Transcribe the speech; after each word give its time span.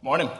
Morning. 0.00 0.30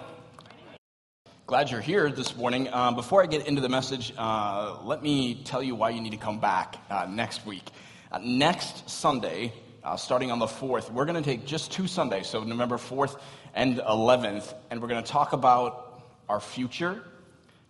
Glad 1.48 1.68
you're 1.68 1.80
here 1.80 2.12
this 2.12 2.36
morning. 2.36 2.72
Um, 2.72 2.94
before 2.94 3.24
I 3.24 3.26
get 3.26 3.48
into 3.48 3.60
the 3.60 3.68
message, 3.68 4.12
uh, 4.16 4.78
let 4.84 5.02
me 5.02 5.42
tell 5.42 5.64
you 5.64 5.74
why 5.74 5.90
you 5.90 6.00
need 6.00 6.12
to 6.12 6.16
come 6.16 6.38
back 6.38 6.76
uh, 6.88 7.08
next 7.10 7.44
week. 7.44 7.68
Uh, 8.12 8.20
next 8.22 8.88
Sunday, 8.88 9.52
uh, 9.82 9.96
starting 9.96 10.30
on 10.30 10.38
the 10.38 10.46
4th, 10.46 10.92
we're 10.92 11.06
going 11.06 11.20
to 11.20 11.28
take 11.28 11.44
just 11.44 11.72
two 11.72 11.88
Sundays, 11.88 12.28
so 12.28 12.44
November 12.44 12.76
4th 12.76 13.18
and 13.52 13.78
11th, 13.78 14.54
and 14.70 14.80
we're 14.80 14.86
going 14.86 15.02
to 15.02 15.10
talk 15.10 15.32
about 15.32 16.04
our 16.28 16.38
future, 16.38 17.02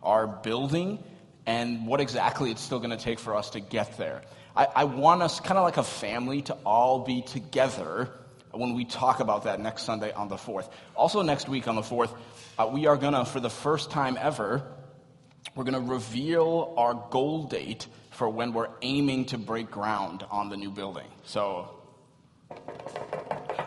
our 0.03 0.27
building, 0.27 1.03
and 1.47 1.87
what 1.87 2.03
exactly 2.03 2.51
it's 2.51 2.61
still 2.61 2.81
going 2.81 2.91
to 2.91 3.03
take 3.03 3.19
for 3.19 3.35
us 3.35 3.49
to 3.51 3.61
get 3.61 3.97
there. 3.97 4.21
I, 4.55 4.67
I 4.77 4.85
want 4.85 5.23
us, 5.23 5.41
kind 5.41 5.57
of 5.57 5.65
like 5.65 5.79
a 5.79 5.83
family, 5.83 6.43
to 6.43 6.53
all 6.67 6.99
be 7.07 7.23
together 7.23 8.11
when 8.59 8.75
we 8.75 8.85
talk 8.85 9.21
about 9.21 9.45
that 9.45 9.61
next 9.61 9.85
Sunday 9.85 10.13
on 10.13 10.29
the 10.29 10.37
4th. 10.37 10.69
Also, 10.97 11.23
next 11.23 11.49
week 11.49 11.69
on 11.69 11.77
the 11.77 11.83
4th, 11.83 12.11
uh, 12.59 12.69
we 12.73 12.87
are 12.87 12.97
going 12.97 13.15
to, 13.15 13.25
for 13.25 13.41
the 13.41 13.51
first 13.51 13.91
time 13.91 14.19
ever, 14.21 14.63
we're 15.55 15.65
going 15.65 15.75
to 15.75 15.93
reveal 15.93 16.75
our 16.77 16.95
goal 17.11 17.45
date 17.45 17.87
for 18.11 18.29
when 18.29 18.53
we're 18.53 18.69
aiming 18.83 19.27
to 19.27 19.39
break 19.39 19.71
ground 19.71 20.25
on 20.31 20.49
the 20.49 20.57
new 20.57 20.71
building. 20.71 21.07
So, 21.25 21.71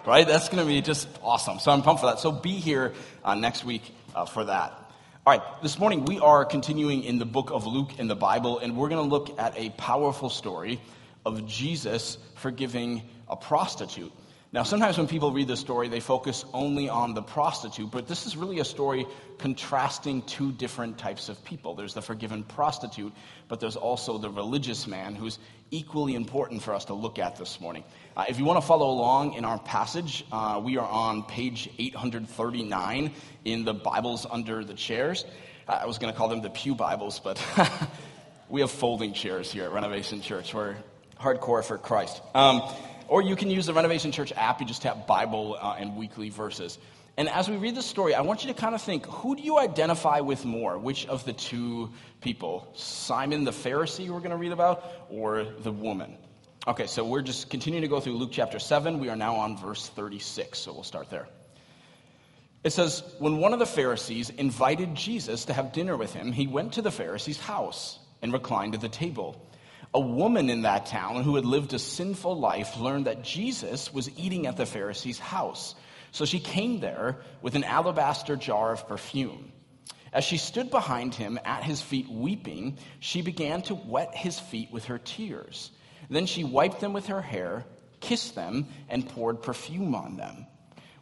right? 0.06 0.28
That's 0.28 0.50
going 0.50 0.60
to 0.60 0.66
be 0.66 0.82
just 0.82 1.08
awesome. 1.24 1.60
So 1.60 1.72
I'm 1.72 1.82
pumped 1.82 2.02
for 2.02 2.08
that. 2.08 2.20
So 2.20 2.32
be 2.32 2.52
here 2.52 2.94
uh, 3.24 3.36
next 3.36 3.64
week 3.64 3.94
uh, 4.14 4.26
for 4.26 4.44
that. 4.46 4.78
All 5.26 5.38
right, 5.38 5.62
this 5.62 5.78
morning 5.78 6.06
we 6.06 6.20
are 6.20 6.44
continuing 6.44 7.04
in 7.04 7.20
the 7.20 7.26
book 7.26 7.52
of 7.52 7.68
Luke 7.68 8.00
in 8.00 8.08
the 8.08 8.16
Bible, 8.16 8.58
and 8.58 8.76
we're 8.76 8.90
going 8.90 9.08
to 9.08 9.10
look 9.10 9.40
at 9.40 9.56
a 9.56 9.70
powerful 9.70 10.32
story 10.32 10.82
of 11.26 11.46
Jesus 11.46 12.18
forgiving 12.36 13.04
a 13.30 13.36
prostitute. 13.36 14.12
Now, 14.54 14.64
sometimes 14.64 14.98
when 14.98 15.08
people 15.08 15.32
read 15.32 15.48
this 15.48 15.62
story, 15.62 15.88
they 15.88 16.02
focus 16.02 16.44
only 16.54 16.90
on 16.90 17.14
the 17.14 17.22
prostitute, 17.22 17.90
but 17.90 18.06
this 18.06 18.26
is 18.26 18.36
really 18.36 18.60
a 18.60 18.66
story 18.66 19.06
contrasting 19.38 20.24
two 20.24 20.52
different 20.52 20.98
types 20.98 21.30
of 21.30 21.42
people. 21.46 21.74
There's 21.74 21.94
the 21.94 22.02
forgiven 22.02 22.44
prostitute, 22.44 23.14
but 23.48 23.62
there's 23.62 23.78
also 23.78 24.18
the 24.18 24.30
religious 24.30 24.88
man 24.88 25.16
who's 25.16 25.40
equally 25.72 26.16
important 26.16 26.62
for 26.62 26.74
us 26.74 26.84
to 26.86 26.94
look 26.94 27.18
at 27.18 27.38
this 27.38 27.62
morning. 27.62 27.86
Uh, 28.18 28.26
if 28.28 28.40
you 28.40 28.44
want 28.44 28.60
to 28.60 28.68
follow 28.68 28.90
along 28.90 29.36
in 29.36 29.46
our 29.46 29.58
passage, 29.58 30.26
uh, 30.34 30.60
we 30.62 30.76
are 30.76 30.88
on 30.88 31.24
page 31.24 31.70
839 31.80 33.14
in 33.46 33.64
the 33.64 33.74
Bibles 33.74 34.28
under 34.30 34.66
the 34.66 34.74
chairs. 34.74 35.24
Uh, 35.66 35.80
I 35.82 35.86
was 35.86 35.98
going 35.98 36.12
to 36.12 36.18
call 36.18 36.28
them 36.28 36.42
the 36.42 36.50
Pew 36.50 36.76
Bibles, 36.76 37.22
but 37.22 37.42
we 38.50 38.60
have 38.60 38.70
folding 38.70 39.14
chairs 39.14 39.50
here 39.50 39.64
at 39.64 39.72
Renovation 39.72 40.20
Church. 40.20 40.54
We're 40.54 40.76
hardcore 41.18 41.64
for 41.64 41.78
Christ. 41.78 42.22
Um, 42.36 42.64
or 43.12 43.22
you 43.22 43.36
can 43.36 43.50
use 43.50 43.66
the 43.66 43.74
Renovation 43.74 44.10
Church 44.10 44.32
app. 44.38 44.62
You 44.62 44.66
just 44.66 44.84
tap 44.84 45.06
Bible 45.06 45.58
uh, 45.60 45.76
and 45.78 45.98
weekly 45.98 46.30
verses. 46.30 46.78
And 47.18 47.28
as 47.28 47.50
we 47.50 47.58
read 47.58 47.76
the 47.76 47.82
story, 47.82 48.16
I 48.16 48.22
want 48.22 48.46
you 48.46 48.54
to 48.54 48.58
kind 48.58 48.74
of 48.74 48.82
think 48.82 49.06
who 49.06 49.36
do 49.36 49.44
you 49.44 49.60
identify 49.60 50.22
with 50.22 50.46
more? 50.46 50.78
Which 50.78 51.06
of 51.08 51.26
the 51.26 51.34
two 51.34 51.92
people? 52.22 52.72
Simon 52.74 53.44
the 53.44 53.52
Pharisee, 53.52 54.10
we're 54.10 54.20
going 54.20 54.32
to 54.32 54.38
read 54.38 54.54
about, 54.54 54.86
or 55.10 55.44
the 55.44 55.74
woman? 55.74 56.16
Okay, 56.66 56.88
so 56.88 57.04
we're 57.04 57.22
just 57.22 57.50
continuing 57.50 57.82
to 57.82 57.90
go 57.90 58.00
through 58.00 58.14
Luke 58.14 58.30
chapter 58.32 58.60
7. 58.60 58.98
We 58.98 59.10
are 59.10 59.18
now 59.18 59.36
on 59.36 59.58
verse 59.58 59.90
36, 59.90 60.58
so 60.58 60.72
we'll 60.72 60.84
start 60.84 61.10
there. 61.10 61.28
It 62.64 62.70
says, 62.70 63.04
When 63.20 63.40
one 63.40 63.52
of 63.52 63.60
the 63.60 63.66
Pharisees 63.66 64.30
invited 64.30 64.96
Jesus 64.96 65.44
to 65.46 65.54
have 65.54 65.74
dinner 65.74 65.98
with 65.98 66.14
him, 66.14 66.32
he 66.32 66.48
went 66.48 66.72
to 66.74 66.82
the 66.82 66.92
Pharisee's 66.92 67.42
house 67.42 68.00
and 68.22 68.32
reclined 68.32 68.74
at 68.74 68.80
the 68.80 68.88
table. 68.88 69.46
A 69.94 70.00
woman 70.00 70.50
in 70.50 70.62
that 70.62 70.86
town 70.86 71.24
who 71.24 71.36
had 71.36 71.44
lived 71.44 71.74
a 71.74 71.80
sinful 71.80 72.40
life 72.40 72.78
learned 72.78 73.08
that 73.08 73.24
Jesus 73.24 73.94
was 73.94 74.10
eating 74.18 74.48
at 74.48 74.56
the 74.56 74.64
Pharisee's 74.64 75.20
house. 75.20 75.76
So 76.12 76.24
she 76.24 76.40
came 76.40 76.80
there 76.80 77.18
with 77.42 77.56
an 77.56 77.66
alabaster 77.66 78.38
jar 78.38 78.72
of 78.72 78.88
perfume. 78.88 79.52
As 80.14 80.24
she 80.24 80.38
stood 80.38 80.72
behind 80.72 81.14
him 81.14 81.38
at 81.44 81.64
his 81.64 81.82
feet 81.82 82.10
weeping, 82.10 82.78
she 83.02 83.22
began 83.22 83.62
to 83.64 83.76
wet 83.76 84.16
his 84.16 84.40
feet 84.40 84.72
with 84.72 84.86
her 84.86 84.98
tears. 84.98 85.72
Then 86.10 86.26
she 86.26 86.46
wiped 86.46 86.80
them 86.80 86.94
with 86.94 87.08
her 87.08 87.22
hair, 87.22 87.66
kissed 88.00 88.34
them, 88.34 88.68
and 88.88 89.08
poured 89.08 89.42
perfume 89.42 89.94
on 89.94 90.16
them. 90.16 90.48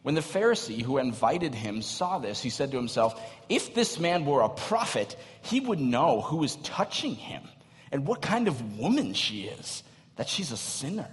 When 0.02 0.16
the 0.16 0.22
Pharisee 0.22 0.82
who 0.82 0.98
invited 0.98 1.54
him 1.54 1.84
saw 1.84 2.18
this, 2.18 2.42
he 2.42 2.50
said 2.50 2.72
to 2.72 2.78
himself, 2.78 3.22
If 3.50 3.76
this 3.76 4.00
man 4.00 4.26
were 4.26 4.42
a 4.42 4.50
prophet, 4.50 5.16
he 5.42 5.60
would 5.60 5.80
know 5.80 6.22
who 6.22 6.44
is 6.44 6.56
touching 6.58 7.14
him 7.16 7.44
and 7.92 8.06
what 8.06 8.22
kind 8.22 8.48
of 8.48 8.78
woman 8.78 9.14
she 9.14 9.44
is, 9.44 9.84
that 10.16 10.30
she's 10.30 10.52
a 10.52 10.58
sinner. 10.58 11.10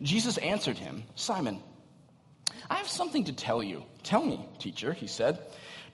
Jesus 0.00 0.38
answered 0.38 0.78
him, 0.78 1.04
Simon, 1.14 1.60
I 2.70 2.76
have 2.76 2.88
something 2.88 3.24
to 3.24 3.32
tell 3.32 3.62
you. 3.62 3.84
Tell 4.02 4.24
me, 4.24 4.44
teacher, 4.58 4.92
he 4.92 5.06
said. 5.06 5.38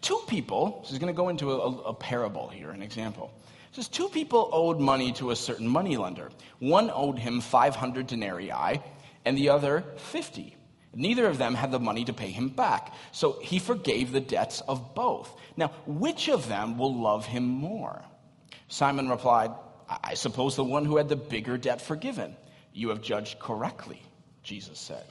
Two 0.00 0.20
people, 0.28 0.82
so 0.84 0.90
he's 0.90 0.98
going 0.98 1.12
to 1.12 1.16
go 1.16 1.28
into 1.28 1.52
a, 1.52 1.56
a 1.56 1.94
parable 1.94 2.48
here, 2.48 2.70
an 2.70 2.82
example. 2.82 3.32
Says, 3.72 3.88
Two 3.88 4.08
people 4.08 4.48
owed 4.52 4.78
money 4.78 5.12
to 5.14 5.30
a 5.30 5.36
certain 5.36 5.68
moneylender. 5.68 6.30
One 6.58 6.90
owed 6.92 7.18
him 7.18 7.40
500 7.40 8.06
denarii, 8.06 8.80
and 9.24 9.36
the 9.36 9.50
other 9.50 9.84
50. 9.96 10.56
Neither 10.94 11.26
of 11.26 11.38
them 11.38 11.54
had 11.54 11.70
the 11.70 11.78
money 11.78 12.04
to 12.04 12.12
pay 12.12 12.30
him 12.30 12.48
back. 12.48 12.94
So 13.12 13.38
he 13.42 13.58
forgave 13.58 14.12
the 14.12 14.20
debts 14.20 14.60
of 14.62 14.94
both. 14.94 15.34
Now, 15.56 15.68
which 15.86 16.28
of 16.28 16.48
them 16.48 16.78
will 16.78 16.94
love 16.94 17.26
him 17.26 17.44
more? 17.44 18.02
Simon 18.68 19.08
replied, 19.08 19.50
I 19.88 20.14
suppose 20.14 20.56
the 20.56 20.64
one 20.64 20.84
who 20.84 20.96
had 20.96 21.08
the 21.08 21.16
bigger 21.16 21.56
debt 21.56 21.80
forgiven. 21.80 22.36
You 22.72 22.90
have 22.90 23.00
judged 23.00 23.38
correctly, 23.38 24.02
Jesus 24.42 24.78
said. 24.78 25.04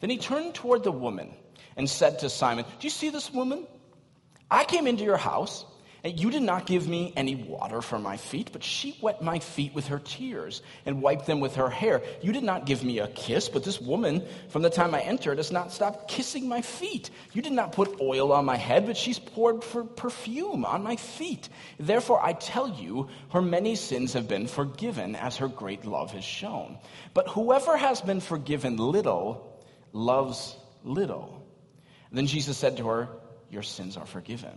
Then 0.00 0.10
he 0.10 0.18
turned 0.18 0.54
toward 0.54 0.82
the 0.82 0.92
woman 0.92 1.34
and 1.76 1.88
said 1.88 2.18
to 2.20 2.30
Simon, 2.30 2.64
Do 2.64 2.86
you 2.86 2.90
see 2.90 3.10
this 3.10 3.32
woman? 3.32 3.66
I 4.50 4.64
came 4.64 4.86
into 4.86 5.04
your 5.04 5.16
house 5.16 5.64
you 6.04 6.30
did 6.30 6.42
not 6.42 6.66
give 6.66 6.86
me 6.86 7.14
any 7.16 7.34
water 7.34 7.80
for 7.80 7.98
my 7.98 8.18
feet, 8.18 8.50
but 8.52 8.62
she 8.62 8.94
wet 9.00 9.22
my 9.22 9.38
feet 9.38 9.72
with 9.72 9.86
her 9.86 9.98
tears 9.98 10.60
and 10.84 11.00
wiped 11.00 11.24
them 11.24 11.40
with 11.40 11.56
her 11.56 11.70
hair. 11.70 12.02
You 12.20 12.32
did 12.32 12.42
not 12.42 12.66
give 12.66 12.84
me 12.84 12.98
a 12.98 13.08
kiss, 13.08 13.48
but 13.48 13.64
this 13.64 13.80
woman, 13.80 14.22
from 14.50 14.60
the 14.60 14.68
time 14.68 14.94
I 14.94 15.00
entered, 15.00 15.38
has 15.38 15.50
not 15.50 15.72
stopped 15.72 16.08
kissing 16.08 16.46
my 16.46 16.60
feet. 16.60 17.08
You 17.32 17.40
did 17.40 17.54
not 17.54 17.72
put 17.72 18.02
oil 18.02 18.32
on 18.32 18.44
my 18.44 18.56
head, 18.56 18.84
but 18.84 18.98
she's 18.98 19.18
poured 19.18 19.64
for 19.64 19.82
perfume 19.84 20.66
on 20.66 20.82
my 20.82 20.96
feet. 20.96 21.48
Therefore, 21.78 22.22
I 22.22 22.34
tell 22.34 22.68
you, 22.68 23.08
her 23.30 23.40
many 23.40 23.74
sins 23.74 24.12
have 24.12 24.28
been 24.28 24.46
forgiven, 24.46 25.16
as 25.16 25.38
her 25.38 25.48
great 25.48 25.86
love 25.86 26.12
has 26.12 26.24
shown. 26.24 26.76
But 27.14 27.28
whoever 27.28 27.78
has 27.78 28.02
been 28.02 28.20
forgiven 28.20 28.76
little 28.76 29.58
loves 29.94 30.54
little. 30.82 31.42
then 32.12 32.26
Jesus 32.26 32.58
said 32.58 32.76
to 32.76 32.88
her, 32.88 33.08
Your 33.50 33.62
sins 33.62 33.96
are 33.96 34.04
forgiven. 34.04 34.52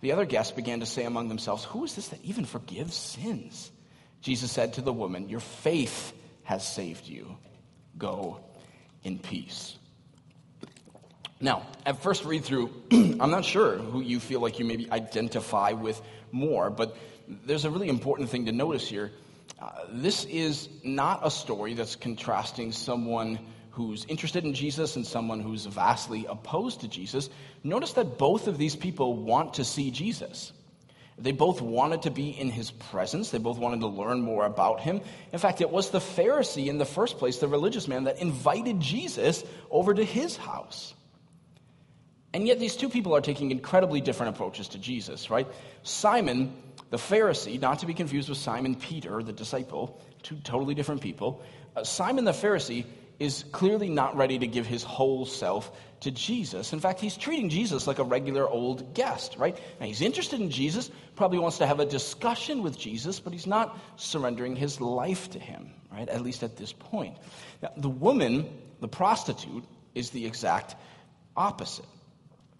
The 0.00 0.12
other 0.12 0.24
guests 0.24 0.52
began 0.52 0.80
to 0.80 0.86
say 0.86 1.04
among 1.04 1.28
themselves, 1.28 1.64
Who 1.64 1.84
is 1.84 1.94
this 1.94 2.08
that 2.08 2.22
even 2.24 2.44
forgives 2.44 2.94
sins? 2.94 3.70
Jesus 4.20 4.50
said 4.50 4.74
to 4.74 4.82
the 4.82 4.92
woman, 4.92 5.28
Your 5.28 5.40
faith 5.40 6.12
has 6.44 6.66
saved 6.66 7.06
you. 7.06 7.36
Go 7.96 8.40
in 9.04 9.18
peace. 9.18 9.76
Now, 11.40 11.66
at 11.84 12.02
first 12.02 12.24
read 12.24 12.44
through, 12.44 12.70
I'm 12.92 13.30
not 13.30 13.44
sure 13.44 13.76
who 13.76 14.00
you 14.00 14.20
feel 14.20 14.40
like 14.40 14.58
you 14.58 14.64
maybe 14.64 14.90
identify 14.90 15.72
with 15.72 16.00
more, 16.32 16.70
but 16.70 16.96
there's 17.28 17.64
a 17.64 17.70
really 17.70 17.88
important 17.88 18.30
thing 18.30 18.46
to 18.46 18.52
notice 18.52 18.88
here. 18.88 19.12
Uh, 19.60 19.70
this 19.90 20.24
is 20.24 20.68
not 20.82 21.20
a 21.22 21.30
story 21.30 21.74
that's 21.74 21.96
contrasting 21.96 22.72
someone 22.72 23.38
who's 23.76 24.06
interested 24.06 24.42
in 24.42 24.54
Jesus 24.54 24.96
and 24.96 25.06
someone 25.06 25.40
who's 25.40 25.66
vastly 25.66 26.24
opposed 26.26 26.80
to 26.80 26.88
Jesus, 26.88 27.28
notice 27.62 27.92
that 27.92 28.16
both 28.16 28.48
of 28.48 28.56
these 28.56 28.74
people 28.74 29.14
want 29.14 29.54
to 29.54 29.64
see 29.64 29.90
Jesus. 29.90 30.52
They 31.18 31.32
both 31.32 31.60
wanted 31.60 32.02
to 32.02 32.10
be 32.10 32.30
in 32.30 32.50
his 32.50 32.70
presence. 32.70 33.30
They 33.30 33.38
both 33.38 33.58
wanted 33.58 33.80
to 33.80 33.88
learn 33.88 34.22
more 34.22 34.46
about 34.46 34.80
him. 34.80 35.02
In 35.30 35.38
fact, 35.38 35.60
it 35.60 35.70
was 35.70 35.90
the 35.90 35.98
Pharisee 35.98 36.68
in 36.68 36.78
the 36.78 36.86
first 36.86 37.18
place, 37.18 37.36
the 37.36 37.48
religious 37.48 37.86
man, 37.86 38.04
that 38.04 38.18
invited 38.18 38.80
Jesus 38.80 39.44
over 39.70 39.92
to 39.92 40.04
his 40.04 40.38
house. 40.38 40.94
And 42.32 42.46
yet, 42.46 42.58
these 42.58 42.76
two 42.76 42.88
people 42.88 43.14
are 43.14 43.20
taking 43.20 43.50
incredibly 43.50 44.00
different 44.00 44.34
approaches 44.34 44.68
to 44.68 44.78
Jesus, 44.78 45.28
right? 45.28 45.46
Simon, 45.82 46.54
the 46.88 46.96
Pharisee, 46.96 47.60
not 47.60 47.80
to 47.80 47.86
be 47.86 47.92
confused 47.92 48.30
with 48.30 48.38
Simon 48.38 48.74
Peter, 48.74 49.22
the 49.22 49.34
disciple, 49.34 50.00
two 50.22 50.36
totally 50.36 50.74
different 50.74 51.02
people. 51.02 51.42
Uh, 51.76 51.84
Simon 51.84 52.24
the 52.24 52.32
Pharisee 52.32 52.86
is 53.18 53.44
clearly 53.52 53.88
not 53.88 54.16
ready 54.16 54.38
to 54.38 54.46
give 54.46 54.66
his 54.66 54.82
whole 54.82 55.26
self 55.26 55.72
to 56.00 56.10
Jesus. 56.10 56.72
In 56.72 56.80
fact, 56.80 57.00
he's 57.00 57.16
treating 57.16 57.48
Jesus 57.48 57.86
like 57.86 57.98
a 57.98 58.04
regular 58.04 58.46
old 58.46 58.94
guest, 58.94 59.36
right? 59.38 59.58
Now, 59.80 59.86
he's 59.86 60.02
interested 60.02 60.40
in 60.40 60.50
Jesus, 60.50 60.90
probably 61.14 61.38
wants 61.38 61.58
to 61.58 61.66
have 61.66 61.80
a 61.80 61.86
discussion 61.86 62.62
with 62.62 62.78
Jesus, 62.78 63.18
but 63.18 63.32
he's 63.32 63.46
not 63.46 63.78
surrendering 63.96 64.56
his 64.56 64.80
life 64.80 65.30
to 65.30 65.38
him, 65.38 65.70
right? 65.90 66.08
At 66.08 66.22
least 66.22 66.42
at 66.42 66.56
this 66.56 66.72
point. 66.72 67.16
Now, 67.62 67.70
the 67.76 67.88
woman, 67.88 68.46
the 68.80 68.88
prostitute, 68.88 69.64
is 69.94 70.10
the 70.10 70.26
exact 70.26 70.76
opposite. 71.36 71.86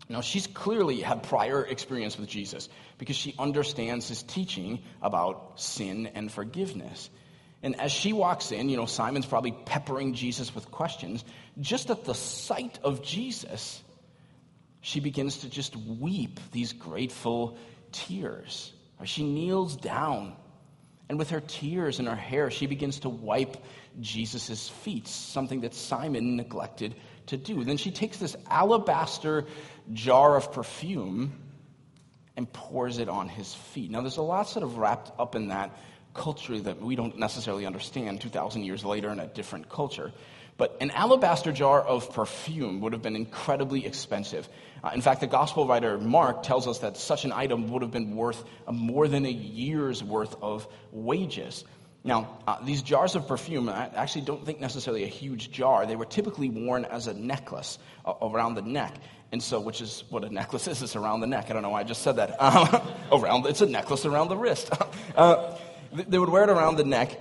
Now, 0.08 0.20
she's 0.20 0.46
clearly 0.46 1.00
had 1.00 1.24
prior 1.24 1.64
experience 1.64 2.16
with 2.16 2.28
Jesus 2.28 2.68
because 2.96 3.16
she 3.16 3.34
understands 3.38 4.08
his 4.08 4.22
teaching 4.22 4.82
about 5.02 5.60
sin 5.60 6.06
and 6.14 6.30
forgiveness. 6.30 7.10
And 7.62 7.80
as 7.80 7.90
she 7.90 8.12
walks 8.12 8.52
in, 8.52 8.68
you 8.68 8.76
know, 8.76 8.86
Simon's 8.86 9.26
probably 9.26 9.52
peppering 9.52 10.14
Jesus 10.14 10.54
with 10.54 10.70
questions. 10.70 11.24
Just 11.58 11.90
at 11.90 12.04
the 12.04 12.14
sight 12.14 12.78
of 12.82 13.02
Jesus, 13.02 13.82
she 14.80 15.00
begins 15.00 15.38
to 15.38 15.50
just 15.50 15.74
weep 15.74 16.38
these 16.52 16.72
grateful 16.72 17.56
tears. 17.92 18.72
She 19.04 19.24
kneels 19.24 19.76
down, 19.76 20.36
and 21.08 21.18
with 21.18 21.30
her 21.30 21.40
tears 21.40 21.98
and 21.98 22.08
her 22.08 22.14
hair, 22.14 22.50
she 22.50 22.66
begins 22.66 23.00
to 23.00 23.08
wipe 23.08 23.56
Jesus' 24.00 24.68
feet, 24.68 25.08
something 25.08 25.62
that 25.62 25.74
Simon 25.74 26.36
neglected 26.36 26.94
to 27.26 27.36
do. 27.36 27.64
Then 27.64 27.76
she 27.76 27.90
takes 27.90 28.18
this 28.18 28.36
alabaster 28.48 29.46
jar 29.92 30.36
of 30.36 30.52
perfume 30.52 31.32
and 32.36 32.52
pours 32.52 32.98
it 32.98 33.08
on 33.08 33.28
his 33.28 33.54
feet. 33.54 33.90
Now, 33.90 34.02
there's 34.02 34.18
a 34.18 34.22
lot 34.22 34.48
sort 34.48 34.62
of 34.62 34.78
wrapped 34.78 35.18
up 35.18 35.34
in 35.34 35.48
that 35.48 35.76
culture 36.16 36.58
that 36.58 36.80
we 36.80 36.96
don't 36.96 37.18
necessarily 37.18 37.66
understand 37.66 38.20
2,000 38.20 38.64
years 38.64 38.84
later 38.84 39.10
in 39.10 39.20
a 39.20 39.26
different 39.26 39.68
culture. 39.68 40.12
But 40.58 40.78
an 40.80 40.90
alabaster 40.92 41.52
jar 41.52 41.82
of 41.82 42.12
perfume 42.14 42.80
would 42.80 42.94
have 42.94 43.02
been 43.02 43.16
incredibly 43.16 43.84
expensive. 43.84 44.48
Uh, 44.82 44.90
in 44.94 45.02
fact, 45.02 45.20
the 45.20 45.26
gospel 45.26 45.66
writer 45.66 45.98
Mark 45.98 46.42
tells 46.42 46.66
us 46.66 46.78
that 46.78 46.96
such 46.96 47.24
an 47.24 47.32
item 47.32 47.68
would 47.70 47.82
have 47.82 47.90
been 47.90 48.16
worth 48.16 48.42
uh, 48.66 48.72
more 48.72 49.06
than 49.06 49.26
a 49.26 49.30
year's 49.30 50.02
worth 50.02 50.34
of 50.40 50.66
wages. 50.92 51.64
Now, 52.04 52.38
uh, 52.46 52.64
these 52.64 52.82
jars 52.82 53.16
of 53.16 53.28
perfume, 53.28 53.68
I 53.68 53.90
actually 53.94 54.22
don't 54.22 54.46
think 54.46 54.60
necessarily 54.60 55.04
a 55.04 55.08
huge 55.08 55.50
jar. 55.50 55.84
They 55.84 55.96
were 55.96 56.06
typically 56.06 56.48
worn 56.48 56.84
as 56.86 57.06
a 57.06 57.14
necklace 57.14 57.78
uh, 58.06 58.14
around 58.22 58.54
the 58.54 58.62
neck. 58.62 58.94
And 59.32 59.42
so, 59.42 59.60
which 59.60 59.82
is 59.82 60.04
what 60.08 60.24
a 60.24 60.30
necklace 60.30 60.68
is, 60.68 60.80
it's 60.82 60.96
around 60.96 61.20
the 61.20 61.26
neck. 61.26 61.50
I 61.50 61.52
don't 61.52 61.62
know 61.62 61.70
why 61.70 61.80
I 61.80 61.84
just 61.84 62.02
said 62.02 62.16
that. 62.16 62.36
around, 63.12 63.44
it's 63.46 63.60
a 63.60 63.66
necklace 63.66 64.06
around 64.06 64.28
the 64.28 64.36
wrist. 64.36 64.70
They 65.92 66.18
would 66.18 66.28
wear 66.28 66.44
it 66.44 66.50
around 66.50 66.76
the 66.76 66.84
neck, 66.84 67.18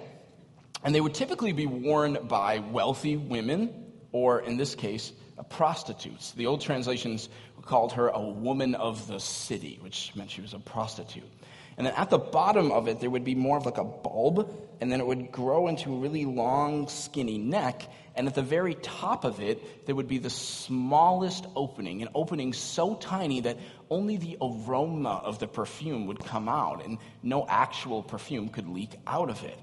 and 0.83 0.93
they 0.93 1.01
would 1.01 1.13
typically 1.13 1.51
be 1.51 1.65
worn 1.65 2.17
by 2.27 2.59
wealthy 2.59 3.17
women, 3.17 3.91
or 4.11 4.41
in 4.41 4.57
this 4.57 4.75
case, 4.75 5.13
prostitutes. 5.49 6.31
The 6.31 6.45
old 6.45 6.61
translations 6.61 7.29
called 7.61 7.93
her 7.93 8.09
a 8.09 8.21
woman 8.21 8.75
of 8.75 9.07
the 9.07 9.19
city, 9.19 9.79
which 9.81 10.11
meant 10.15 10.29
she 10.29 10.41
was 10.41 10.53
a 10.53 10.59
prostitute. 10.59 11.29
And 11.77 11.85
then 11.85 11.93
at 11.95 12.09
the 12.09 12.17
bottom 12.17 12.71
of 12.71 12.87
it, 12.87 12.99
there 13.01 13.09
would 13.09 13.25
be 13.25 13.35
more 13.35 13.57
of 13.57 13.65
like 13.65 13.77
a 13.77 13.83
bulb, 13.83 14.49
and 14.79 14.91
then 14.91 15.01
it 15.01 15.05
would 15.05 15.31
grow 15.31 15.67
into 15.67 15.93
a 15.93 15.97
really 15.97 16.25
long, 16.25 16.87
skinny 16.87 17.37
neck. 17.37 17.87
And 18.15 18.27
at 18.27 18.35
the 18.35 18.41
very 18.41 18.75
top 18.75 19.25
of 19.25 19.41
it, 19.41 19.85
there 19.85 19.93
would 19.93 20.07
be 20.07 20.19
the 20.19 20.29
smallest 20.29 21.45
opening, 21.53 22.01
an 22.01 22.07
opening 22.15 22.53
so 22.53 22.95
tiny 22.95 23.41
that 23.41 23.57
only 23.89 24.15
the 24.15 24.37
aroma 24.41 25.21
of 25.23 25.39
the 25.39 25.47
perfume 25.47 26.07
would 26.07 26.19
come 26.19 26.47
out, 26.47 26.85
and 26.85 26.97
no 27.23 27.45
actual 27.47 28.03
perfume 28.03 28.47
could 28.47 28.69
leak 28.69 28.91
out 29.05 29.29
of 29.29 29.43
it. 29.43 29.59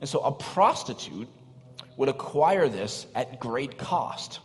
And 0.00 0.08
so 0.08 0.20
a 0.20 0.30
prostitute 0.30 1.28
would 1.96 2.08
acquire 2.08 2.68
this 2.68 3.06
at 3.16 3.40
great 3.40 3.78
cost. 3.78 4.38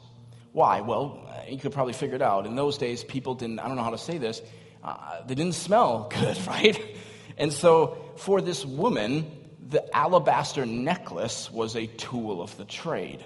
Why? 0.52 0.82
Well, 0.82 1.30
you 1.48 1.60
could 1.60 1.74
probably 1.74 1.94
figure 1.94 2.16
it 2.16 2.22
out. 2.24 2.48
In 2.48 2.56
those 2.56 2.80
days, 2.80 3.04
people 3.04 3.36
didn't, 3.36 3.60
I 3.60 3.68
don't 3.68 3.76
know 3.76 3.84
how 3.84 3.92
to 3.92 3.98
say 4.00 4.18
this, 4.18 4.42
uh, 4.84 5.22
they 5.26 5.36
didn't 5.36 5.56
smell 5.56 6.12
good, 6.20 6.38
right? 6.48 6.93
And 7.38 7.52
so 7.52 7.98
for 8.18 8.42
this 8.42 8.66
woman, 8.66 9.30
the 9.70 9.96
alabaster 9.96 10.66
necklace 10.66 11.52
was 11.52 11.76
a 11.76 11.88
tool 11.88 12.42
of 12.42 12.56
the 12.58 12.66
trade. 12.66 13.24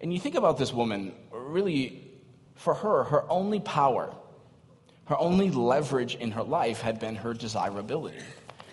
And 0.00 0.12
you 0.12 0.20
think 0.20 0.34
about 0.34 0.58
this 0.58 0.72
woman, 0.72 1.14
really, 1.32 2.02
for 2.54 2.74
her, 2.74 3.04
her 3.04 3.30
only 3.30 3.60
power, 3.60 4.14
her 5.06 5.18
only 5.18 5.50
leverage 5.50 6.14
in 6.14 6.32
her 6.32 6.42
life 6.42 6.80
had 6.80 7.00
been 7.00 7.16
her 7.16 7.32
desirability, 7.32 8.22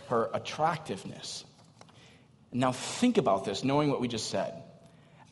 her 0.10 0.30
attractiveness. 0.34 1.46
Now, 2.52 2.72
think 2.72 3.18
about 3.18 3.46
this, 3.46 3.64
knowing 3.64 3.90
what 3.90 4.02
we 4.02 4.08
just 4.08 4.30
said. 4.30 4.62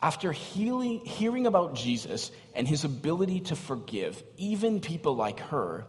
After 0.02 0.32
healing, 0.32 1.06
hearing 1.06 1.46
about 1.46 1.76
Jesus 1.76 2.32
and 2.56 2.68
his 2.68 2.84
ability 2.84 3.42
to 3.42 3.56
forgive, 3.56 4.22
even 4.38 4.80
people 4.80 5.16
like 5.16 5.40
her, 5.42 5.86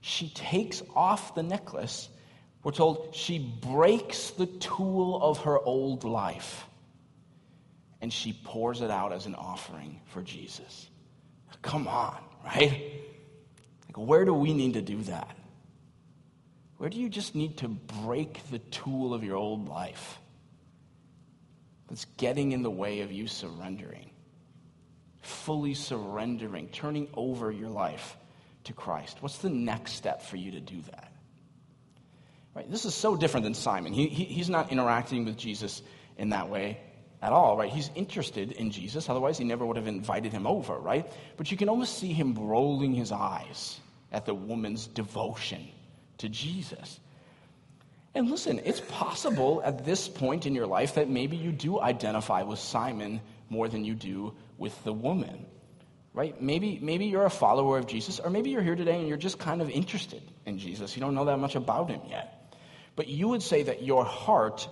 she 0.00 0.28
takes 0.28 0.82
off 0.94 1.34
the 1.34 1.44
necklace. 1.44 2.08
We're 2.66 2.72
told 2.72 3.14
she 3.14 3.38
breaks 3.38 4.30
the 4.30 4.46
tool 4.46 5.22
of 5.22 5.38
her 5.44 5.56
old 5.56 6.02
life 6.02 6.66
and 8.00 8.12
she 8.12 8.32
pours 8.32 8.80
it 8.80 8.90
out 8.90 9.12
as 9.12 9.26
an 9.26 9.36
offering 9.36 10.00
for 10.06 10.20
Jesus. 10.20 10.90
Come 11.62 11.86
on, 11.86 12.18
right? 12.44 12.90
Like, 13.86 13.96
where 13.96 14.24
do 14.24 14.34
we 14.34 14.52
need 14.52 14.74
to 14.74 14.82
do 14.82 15.00
that? 15.02 15.36
Where 16.78 16.90
do 16.90 16.98
you 16.98 17.08
just 17.08 17.36
need 17.36 17.58
to 17.58 17.68
break 17.68 18.50
the 18.50 18.58
tool 18.58 19.14
of 19.14 19.22
your 19.22 19.36
old 19.36 19.68
life? 19.68 20.18
that's 21.88 22.06
getting 22.16 22.50
in 22.50 22.64
the 22.64 22.70
way 22.70 23.02
of 23.02 23.12
you 23.12 23.28
surrendering, 23.28 24.10
fully 25.22 25.74
surrendering, 25.74 26.66
turning 26.70 27.06
over 27.14 27.52
your 27.52 27.70
life 27.70 28.16
to 28.64 28.72
Christ? 28.72 29.18
What's 29.20 29.38
the 29.38 29.50
next 29.50 29.92
step 29.92 30.20
for 30.20 30.36
you 30.36 30.50
to 30.50 30.60
do 30.60 30.82
that? 30.90 31.12
Right? 32.56 32.70
This 32.70 32.86
is 32.86 32.94
so 32.94 33.16
different 33.16 33.44
than 33.44 33.52
Simon. 33.52 33.92
He, 33.92 34.08
he, 34.08 34.24
he's 34.24 34.48
not 34.48 34.72
interacting 34.72 35.26
with 35.26 35.36
Jesus 35.36 35.82
in 36.16 36.30
that 36.30 36.48
way 36.48 36.80
at 37.20 37.30
all, 37.30 37.54
right? 37.54 37.70
He's 37.70 37.90
interested 37.94 38.52
in 38.52 38.70
Jesus, 38.70 39.10
otherwise, 39.10 39.36
he 39.36 39.44
never 39.44 39.66
would 39.66 39.76
have 39.76 39.86
invited 39.86 40.32
him 40.32 40.46
over, 40.46 40.78
right? 40.78 41.06
But 41.36 41.50
you 41.50 41.58
can 41.58 41.68
almost 41.68 41.98
see 41.98 42.14
him 42.14 42.34
rolling 42.34 42.94
his 42.94 43.12
eyes 43.12 43.78
at 44.10 44.24
the 44.24 44.34
woman's 44.34 44.86
devotion 44.86 45.68
to 46.16 46.30
Jesus. 46.30 46.98
And 48.14 48.30
listen, 48.30 48.62
it's 48.64 48.80
possible 48.80 49.60
at 49.62 49.84
this 49.84 50.08
point 50.08 50.46
in 50.46 50.54
your 50.54 50.66
life 50.66 50.94
that 50.94 51.10
maybe 51.10 51.36
you 51.36 51.52
do 51.52 51.78
identify 51.78 52.42
with 52.42 52.58
Simon 52.58 53.20
more 53.50 53.68
than 53.68 53.84
you 53.84 53.94
do 53.94 54.32
with 54.56 54.82
the 54.82 54.94
woman. 54.94 55.44
Right? 56.14 56.40
Maybe, 56.40 56.78
maybe 56.80 57.04
you're 57.04 57.26
a 57.26 57.30
follower 57.30 57.76
of 57.76 57.86
Jesus, 57.86 58.18
or 58.18 58.30
maybe 58.30 58.48
you're 58.48 58.62
here 58.62 58.76
today 58.76 58.98
and 58.98 59.06
you're 59.06 59.18
just 59.18 59.38
kind 59.38 59.60
of 59.60 59.68
interested 59.68 60.22
in 60.46 60.58
Jesus. 60.58 60.96
You 60.96 61.02
don't 61.02 61.14
know 61.14 61.26
that 61.26 61.38
much 61.38 61.56
about 61.56 61.90
him 61.90 62.00
yet. 62.08 62.35
But 62.96 63.08
you 63.08 63.28
would 63.28 63.42
say 63.42 63.62
that 63.64 63.82
your 63.82 64.04
heart, 64.04 64.68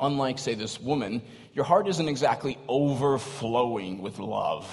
unlike, 0.00 0.38
say, 0.38 0.54
this 0.54 0.80
woman, 0.80 1.22
your 1.52 1.64
heart 1.64 1.86
isn't 1.88 2.08
exactly 2.08 2.58
overflowing 2.66 4.02
with 4.02 4.18
love 4.18 4.66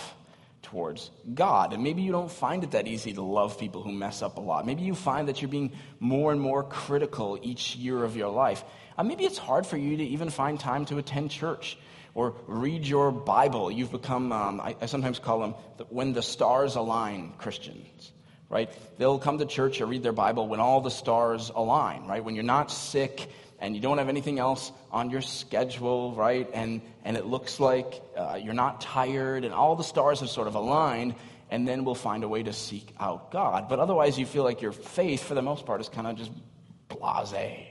towards 0.64 1.12
God. 1.34 1.74
And 1.74 1.84
maybe 1.84 2.02
you 2.02 2.12
don't 2.12 2.32
find 2.32 2.64
it 2.64 2.72
that 2.72 2.88
easy 2.88 3.14
to 3.14 3.22
love 3.22 3.60
people 3.60 3.84
who 3.84 3.92
mess 3.92 4.22
up 4.22 4.38
a 4.38 4.42
lot. 4.42 4.66
Maybe 4.66 4.84
you 4.84 4.96
find 4.96 5.28
that 5.28 5.42
you're 5.42 5.50
being 5.50 5.74
more 6.00 6.32
and 6.32 6.40
more 6.40 6.64
critical 6.64 7.38
each 7.42 7.76
year 7.76 8.04
of 8.04 8.16
your 8.16 8.30
life. 8.30 8.64
Uh, 8.98 9.04
maybe 9.04 9.26
it's 9.26 9.38
hard 9.38 9.66
for 9.66 9.78
you 9.78 9.98
to 9.98 10.04
even 10.04 10.30
find 10.30 10.60
time 10.60 10.86
to 10.86 10.98
attend 10.98 11.30
church 11.32 11.78
or 12.14 12.36
read 12.48 12.88
your 12.88 13.12
Bible. 13.12 13.70
You've 13.72 13.92
become, 13.92 14.32
um, 14.32 14.62
I, 14.62 14.76
I, 14.82 14.86
sometimes 14.86 15.20
call 15.20 15.40
them 15.40 15.56
the, 15.78 15.84
when 15.86 16.14
the 16.14 16.22
stars 16.22 16.76
align 16.76 17.34
Christians, 17.38 18.12
right? 18.52 18.70
They'll 19.00 19.18
come 19.18 19.40
to 19.40 19.46
church 19.46 19.80
or 19.82 19.86
read 19.86 20.04
their 20.04 20.12
Bible 20.12 20.48
when 20.48 20.60
all 20.60 20.82
the 20.82 20.92
stars 20.92 21.52
align, 21.56 22.06
right? 22.06 22.24
When 22.24 22.36
you're 22.36 22.44
not 22.44 22.70
sick 22.70 23.30
and 23.60 23.76
you 23.76 23.82
don't 23.82 23.98
have 23.98 24.10
anything 24.10 24.40
else 24.40 24.72
on 24.92 25.10
your 25.10 25.22
schedule, 25.22 26.14
right? 26.14 26.50
And, 26.54 26.82
and 27.06 27.16
it 27.16 27.26
looks 27.26 27.60
like 27.60 28.02
uh, 28.18 28.38
you're 28.44 28.54
not 28.54 28.82
tired 28.82 29.46
and 29.46 29.54
all 29.54 29.76
the 29.78 29.84
stars 29.84 30.20
have 30.20 30.30
sort 30.30 30.48
of 30.48 30.56
aligned, 30.56 31.16
and 31.50 31.68
then 31.68 31.86
we'll 31.86 31.96
find 31.96 32.24
a 32.24 32.28
way 32.28 32.44
to 32.44 32.52
seek 32.52 32.94
out 33.00 33.32
God. 33.32 33.70
But 33.70 33.80
otherwise, 33.80 34.20
you 34.20 34.26
feel 34.26 34.44
like 34.44 34.62
your 34.62 34.74
faith, 34.74 35.24
for 35.24 35.34
the 35.34 35.42
most 35.42 35.66
part, 35.66 35.80
is 35.80 35.90
kind 35.90 36.08
of 36.08 36.18
just 36.18 36.32
blase. 36.90 37.68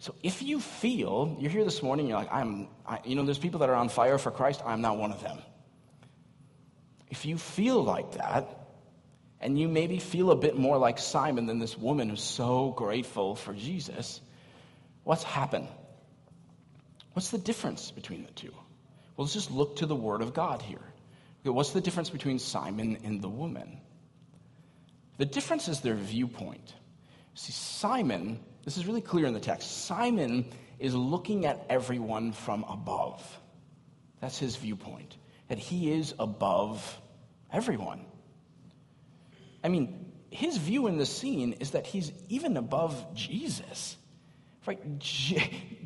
So 0.00 0.14
if 0.22 0.42
you 0.42 0.60
feel, 0.60 1.36
you're 1.38 1.50
here 1.50 1.64
this 1.64 1.82
morning, 1.82 2.08
you're 2.08 2.18
like, 2.18 2.32
I'm, 2.32 2.68
I, 2.86 3.00
you 3.04 3.16
know, 3.16 3.24
there's 3.24 3.38
people 3.38 3.60
that 3.60 3.68
are 3.68 3.74
on 3.74 3.88
fire 3.88 4.18
for 4.18 4.30
Christ, 4.30 4.62
I'm 4.64 4.80
not 4.80 4.98
one 4.98 5.12
of 5.12 5.22
them. 5.22 5.38
If 7.10 7.26
you 7.26 7.36
feel 7.36 7.82
like 7.82 8.12
that, 8.12 8.59
and 9.40 9.58
you 9.58 9.68
maybe 9.68 9.98
feel 9.98 10.30
a 10.30 10.36
bit 10.36 10.56
more 10.56 10.78
like 10.78 10.98
Simon 10.98 11.46
than 11.46 11.58
this 11.58 11.76
woman 11.76 12.10
who's 12.10 12.22
so 12.22 12.70
grateful 12.70 13.34
for 13.34 13.54
Jesus, 13.54 14.20
What's 15.04 15.22
happened? 15.22 15.68
What's 17.14 17.30
the 17.30 17.38
difference 17.38 17.90
between 17.90 18.24
the 18.24 18.30
two? 18.32 18.52
Well, 19.16 19.24
let's 19.24 19.34
just 19.34 19.50
look 19.50 19.76
to 19.76 19.86
the 19.86 19.96
Word 19.96 20.22
of 20.22 20.34
God 20.34 20.62
here. 20.62 20.84
Okay, 21.40 21.50
what's 21.50 21.72
the 21.72 21.80
difference 21.80 22.10
between 22.10 22.38
Simon 22.38 22.98
and 23.04 23.20
the 23.20 23.28
woman? 23.28 23.80
The 25.18 25.26
difference 25.26 25.68
is 25.68 25.80
their 25.80 25.94
viewpoint. 25.94 26.74
See, 27.34 27.52
Simon, 27.52 28.40
this 28.64 28.76
is 28.76 28.86
really 28.86 29.00
clear 29.00 29.26
in 29.26 29.34
the 29.34 29.40
text. 29.40 29.84
Simon 29.84 30.46
is 30.78 30.94
looking 30.94 31.46
at 31.46 31.66
everyone 31.68 32.32
from 32.32 32.64
above. 32.68 33.38
That's 34.20 34.38
his 34.38 34.56
viewpoint, 34.56 35.16
that 35.48 35.58
he 35.58 35.92
is 35.92 36.14
above 36.18 37.00
everyone. 37.52 38.04
I 39.62 39.68
mean, 39.68 40.12
his 40.30 40.56
view 40.56 40.86
in 40.86 40.96
the 40.96 41.06
scene 41.06 41.54
is 41.54 41.72
that 41.72 41.86
he's 41.86 42.12
even 42.28 42.56
above 42.56 43.14
Jesus. 43.14 43.96
Right? 44.66 44.80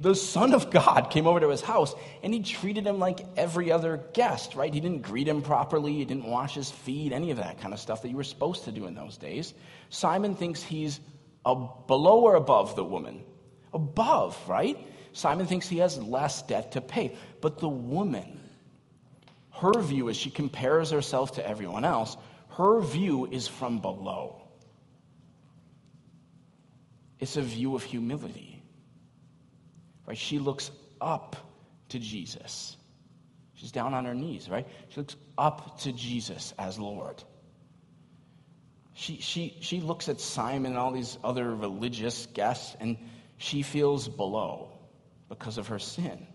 The 0.02 0.14
Son 0.14 0.52
of 0.52 0.70
God 0.70 1.10
came 1.10 1.26
over 1.26 1.40
to 1.40 1.48
his 1.48 1.60
house 1.60 1.94
and 2.22 2.34
he 2.34 2.42
treated 2.42 2.86
him 2.86 2.98
like 2.98 3.20
every 3.36 3.70
other 3.70 4.04
guest, 4.12 4.56
right? 4.56 4.74
He 4.74 4.80
didn't 4.80 5.02
greet 5.02 5.28
him 5.28 5.42
properly, 5.42 5.94
he 5.94 6.04
didn't 6.04 6.26
wash 6.26 6.54
his 6.54 6.70
feet, 6.70 7.12
any 7.12 7.30
of 7.30 7.38
that 7.38 7.60
kind 7.60 7.72
of 7.72 7.80
stuff 7.80 8.02
that 8.02 8.08
you 8.08 8.16
were 8.16 8.24
supposed 8.24 8.64
to 8.64 8.72
do 8.72 8.86
in 8.86 8.94
those 8.94 9.16
days. 9.16 9.54
Simon 9.90 10.34
thinks 10.34 10.62
he's 10.62 11.00
a, 11.46 11.54
below 11.86 12.20
or 12.20 12.34
above 12.34 12.74
the 12.74 12.84
woman. 12.84 13.22
Above, 13.72 14.38
right? 14.48 14.76
Simon 15.12 15.46
thinks 15.46 15.68
he 15.68 15.78
has 15.78 15.96
less 16.02 16.42
debt 16.42 16.72
to 16.72 16.80
pay. 16.80 17.16
But 17.40 17.58
the 17.58 17.68
woman, 17.68 18.40
her 19.52 19.80
view 19.80 20.08
is 20.08 20.16
she 20.16 20.30
compares 20.30 20.90
herself 20.90 21.32
to 21.36 21.48
everyone 21.48 21.84
else. 21.84 22.16
Her 22.56 22.80
view 22.80 23.26
is 23.26 23.48
from 23.48 23.80
below. 23.80 24.42
It's 27.18 27.36
a 27.36 27.42
view 27.42 27.74
of 27.74 27.82
humility. 27.82 28.62
Right? 30.06 30.18
She 30.18 30.38
looks 30.38 30.70
up 31.00 31.36
to 31.88 31.98
Jesus. 31.98 32.76
She's 33.54 33.72
down 33.72 33.94
on 33.94 34.04
her 34.04 34.14
knees, 34.14 34.48
right? 34.48 34.66
She 34.88 35.00
looks 35.00 35.16
up 35.38 35.80
to 35.80 35.92
Jesus 35.92 36.52
as 36.58 36.78
Lord. 36.78 37.22
She, 38.94 39.18
she, 39.18 39.56
she 39.60 39.80
looks 39.80 40.08
at 40.08 40.20
Simon 40.20 40.72
and 40.72 40.78
all 40.78 40.92
these 40.92 41.18
other 41.24 41.54
religious 41.54 42.26
guests, 42.26 42.76
and 42.78 42.96
she 43.38 43.62
feels 43.62 44.08
below 44.08 44.70
because 45.28 45.58
of 45.58 45.68
her 45.68 45.78
sin. 45.78 46.26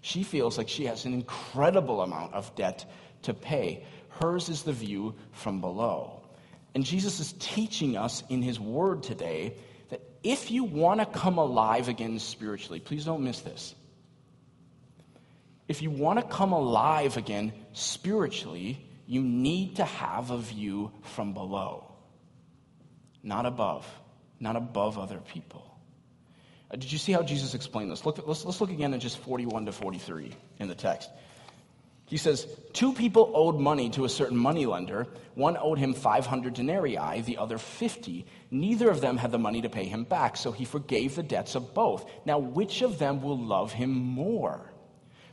She 0.00 0.22
feels 0.22 0.56
like 0.56 0.68
she 0.68 0.86
has 0.86 1.04
an 1.04 1.12
incredible 1.12 2.00
amount 2.00 2.32
of 2.32 2.54
debt 2.54 2.84
to 3.22 3.34
pay. 3.34 3.84
Hers 4.20 4.48
is 4.48 4.62
the 4.62 4.72
view 4.72 5.14
from 5.32 5.60
below. 5.60 6.22
And 6.74 6.84
Jesus 6.84 7.20
is 7.20 7.34
teaching 7.38 7.96
us 7.96 8.22
in 8.28 8.42
his 8.42 8.60
word 8.60 9.02
today 9.02 9.56
that 9.88 10.02
if 10.22 10.50
you 10.50 10.64
want 10.64 11.00
to 11.00 11.06
come 11.06 11.38
alive 11.38 11.88
again 11.88 12.18
spiritually, 12.18 12.80
please 12.80 13.04
don't 13.04 13.24
miss 13.24 13.40
this. 13.40 13.74
If 15.68 15.82
you 15.82 15.90
want 15.90 16.20
to 16.20 16.24
come 16.24 16.52
alive 16.52 17.16
again 17.16 17.52
spiritually, 17.72 18.86
you 19.06 19.22
need 19.22 19.76
to 19.76 19.84
have 19.84 20.30
a 20.30 20.38
view 20.38 20.92
from 21.02 21.32
below, 21.32 21.90
not 23.22 23.46
above, 23.46 23.86
not 24.38 24.56
above 24.56 24.98
other 24.98 25.18
people. 25.18 25.66
Uh, 26.70 26.76
did 26.76 26.90
you 26.90 26.98
see 26.98 27.12
how 27.12 27.22
Jesus 27.22 27.54
explained 27.54 27.90
this? 27.90 28.04
Look, 28.04 28.26
let's, 28.26 28.44
let's 28.44 28.60
look 28.60 28.70
again 28.70 28.92
at 28.94 29.00
just 29.00 29.18
41 29.18 29.66
to 29.66 29.72
43 29.72 30.32
in 30.58 30.68
the 30.68 30.74
text. 30.74 31.10
He 32.06 32.16
says, 32.16 32.46
Two 32.72 32.92
people 32.92 33.32
owed 33.34 33.58
money 33.58 33.90
to 33.90 34.04
a 34.04 34.08
certain 34.08 34.36
moneylender. 34.36 35.08
One 35.34 35.56
owed 35.56 35.78
him 35.78 35.92
500 35.92 36.54
denarii, 36.54 37.20
the 37.22 37.36
other 37.38 37.58
50. 37.58 38.24
Neither 38.50 38.88
of 38.88 39.00
them 39.00 39.16
had 39.16 39.32
the 39.32 39.38
money 39.38 39.60
to 39.62 39.68
pay 39.68 39.84
him 39.84 40.04
back, 40.04 40.36
so 40.36 40.52
he 40.52 40.64
forgave 40.64 41.16
the 41.16 41.22
debts 41.22 41.56
of 41.56 41.74
both. 41.74 42.08
Now, 42.24 42.38
which 42.38 42.82
of 42.82 42.98
them 42.98 43.22
will 43.22 43.38
love 43.38 43.72
him 43.72 43.90
more? 43.90 44.72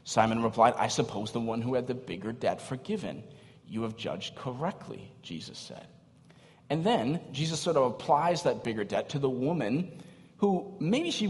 Simon 0.04 0.42
replied, 0.44 0.74
I 0.78 0.88
suppose 0.88 1.32
the 1.32 1.40
one 1.40 1.62
who 1.62 1.76
had 1.76 1.88
the 1.88 1.94
bigger 1.94 2.32
debt 2.32 2.60
forgiven. 2.60 3.24
You 3.68 3.84
have 3.84 3.96
judged 3.96 4.36
correctly, 4.36 5.12
Jesus 5.22 5.58
said. 5.58 5.88
And 6.70 6.84
then 6.84 7.22
Jesus 7.32 7.60
sort 7.60 7.78
of 7.78 7.92
applies 7.92 8.44
that 8.44 8.64
bigger 8.64 8.84
debt 8.84 9.10
to 9.10 9.20
the 9.20 9.30
woman 9.30 10.04
who 10.38 10.76
maybe 10.80 11.12
she 11.12 11.28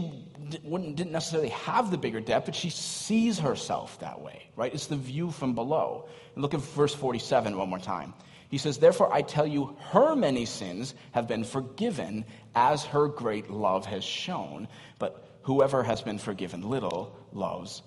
didn't 0.50 1.12
necessarily 1.12 1.50
have 1.50 1.90
the 1.90 1.98
bigger 1.98 2.20
debt, 2.20 2.44
but 2.44 2.54
she 2.54 2.70
sees 2.70 3.38
herself 3.38 3.98
that 4.00 4.20
way, 4.20 4.48
right? 4.56 4.72
It's 4.72 4.86
the 4.86 4.96
view 4.96 5.30
from 5.30 5.54
below. 5.54 6.08
And 6.34 6.42
look 6.42 6.54
at 6.54 6.60
verse 6.60 6.94
47 6.94 7.56
one 7.56 7.68
more 7.68 7.78
time. 7.78 8.14
He 8.48 8.58
says, 8.58 8.78
Therefore, 8.78 9.12
I 9.12 9.22
tell 9.22 9.46
you, 9.46 9.76
her 9.90 10.14
many 10.14 10.46
sins 10.46 10.94
have 11.12 11.26
been 11.26 11.44
forgiven 11.44 12.24
as 12.54 12.84
her 12.84 13.08
great 13.08 13.50
love 13.50 13.86
has 13.86 14.04
shown. 14.04 14.68
But 14.98 15.24
whoever 15.42 15.82
has 15.82 16.02
been 16.02 16.18
forgiven 16.18 16.62
little 16.62 17.16
loves 17.32 17.82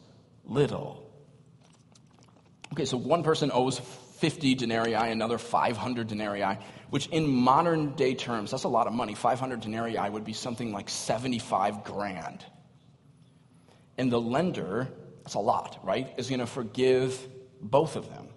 little. 0.45 1.09
Okay, 2.73 2.85
so 2.85 2.97
one 2.97 3.23
person 3.23 3.51
owes 3.53 3.79
50 3.79 4.55
denarii, 4.55 4.93
another 4.93 5.37
500 5.37 6.07
denarii 6.07 6.57
which 6.89 7.07
in 7.07 7.27
modern 7.27 7.95
day 7.95 8.15
terms, 8.15 8.51
that's 8.51 8.63
a 8.63 8.69
lot 8.69 8.87
of 8.87 8.93
money. 8.93 9.13
500 9.13 9.61
denarii 9.61 10.09
would 10.09 10.23
be 10.23 10.33
something 10.33 10.71
like 10.71 10.89
75 10.89 11.83
grand. 11.83 12.45
And 13.97 14.11
the 14.11 14.21
lender, 14.21 14.87
that's 15.23 15.33
a 15.33 15.39
lot, 15.39 15.79
right, 15.83 16.13
is 16.17 16.29
going 16.29 16.39
to 16.39 16.47
forgive 16.47 17.19
both 17.61 17.95
of 17.95 18.09
them, 18.09 18.27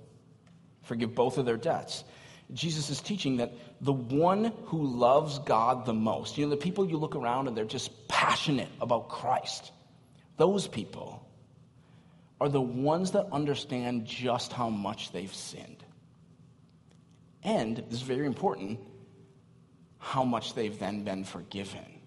forgive 0.82 1.14
both 1.14 1.38
of 1.38 1.46
their 1.46 1.56
debts. 1.56 2.04
Jesus 2.52 2.90
is 2.90 3.00
teaching 3.00 3.36
that 3.36 3.52
the 3.80 3.92
one 3.92 4.52
who 4.64 4.84
loves 4.84 5.38
God 5.40 5.86
the 5.86 5.94
most, 5.94 6.36
you 6.36 6.44
know, 6.44 6.50
the 6.50 6.56
people 6.56 6.88
you 6.88 6.96
look 6.96 7.14
around 7.14 7.46
and 7.46 7.56
they're 7.56 7.64
just 7.64 8.08
passionate 8.08 8.68
about 8.80 9.08
Christ, 9.08 9.70
those 10.36 10.66
people 10.66 11.24
are 12.40 12.48
the 12.48 12.60
ones 12.60 13.12
that 13.12 13.26
understand 13.30 14.06
just 14.06 14.52
how 14.52 14.70
much 14.70 15.12
they've 15.12 15.32
sinned. 15.32 15.84
And, 17.42 17.76
this 17.76 17.94
is 17.94 18.02
very 18.02 18.26
important, 18.26 18.80
how 19.98 20.24
much 20.24 20.54
they've 20.54 20.78
then 20.78 21.04
been 21.04 21.24
forgiven. 21.24 22.00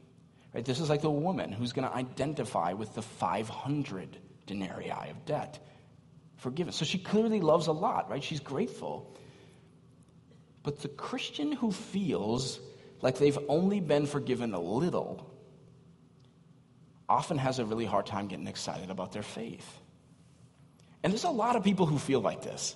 Right? 0.53 0.63
This 0.63 0.79
is 0.79 0.89
like 0.89 1.01
the 1.01 1.09
woman 1.09 1.51
who's 1.51 1.73
going 1.73 1.87
to 1.87 1.95
identify 1.95 2.73
with 2.73 2.93
the 2.93 3.01
500 3.01 4.17
denarii 4.45 5.09
of 5.09 5.25
debt 5.25 5.59
forgiven. 6.37 6.73
So 6.73 6.85
she 6.85 6.99
clearly 6.99 7.39
loves 7.39 7.67
a 7.67 7.71
lot, 7.71 8.09
right? 8.09 8.23
She's 8.23 8.39
grateful. 8.39 9.15
But 10.61 10.81
the 10.81 10.89
Christian 10.89 11.51
who 11.51 11.71
feels 11.71 12.59
like 13.01 13.17
they've 13.17 13.39
only 13.47 13.79
been 13.79 14.05
forgiven 14.05 14.53
a 14.53 14.59
little 14.59 15.29
often 17.09 17.37
has 17.37 17.59
a 17.59 17.65
really 17.65 17.85
hard 17.85 18.05
time 18.05 18.27
getting 18.27 18.47
excited 18.47 18.89
about 18.89 19.11
their 19.11 19.23
faith. 19.23 19.79
And 21.03 21.11
there's 21.11 21.25
a 21.25 21.29
lot 21.29 21.55
of 21.55 21.63
people 21.63 21.85
who 21.85 21.97
feel 21.97 22.21
like 22.21 22.41
this. 22.41 22.75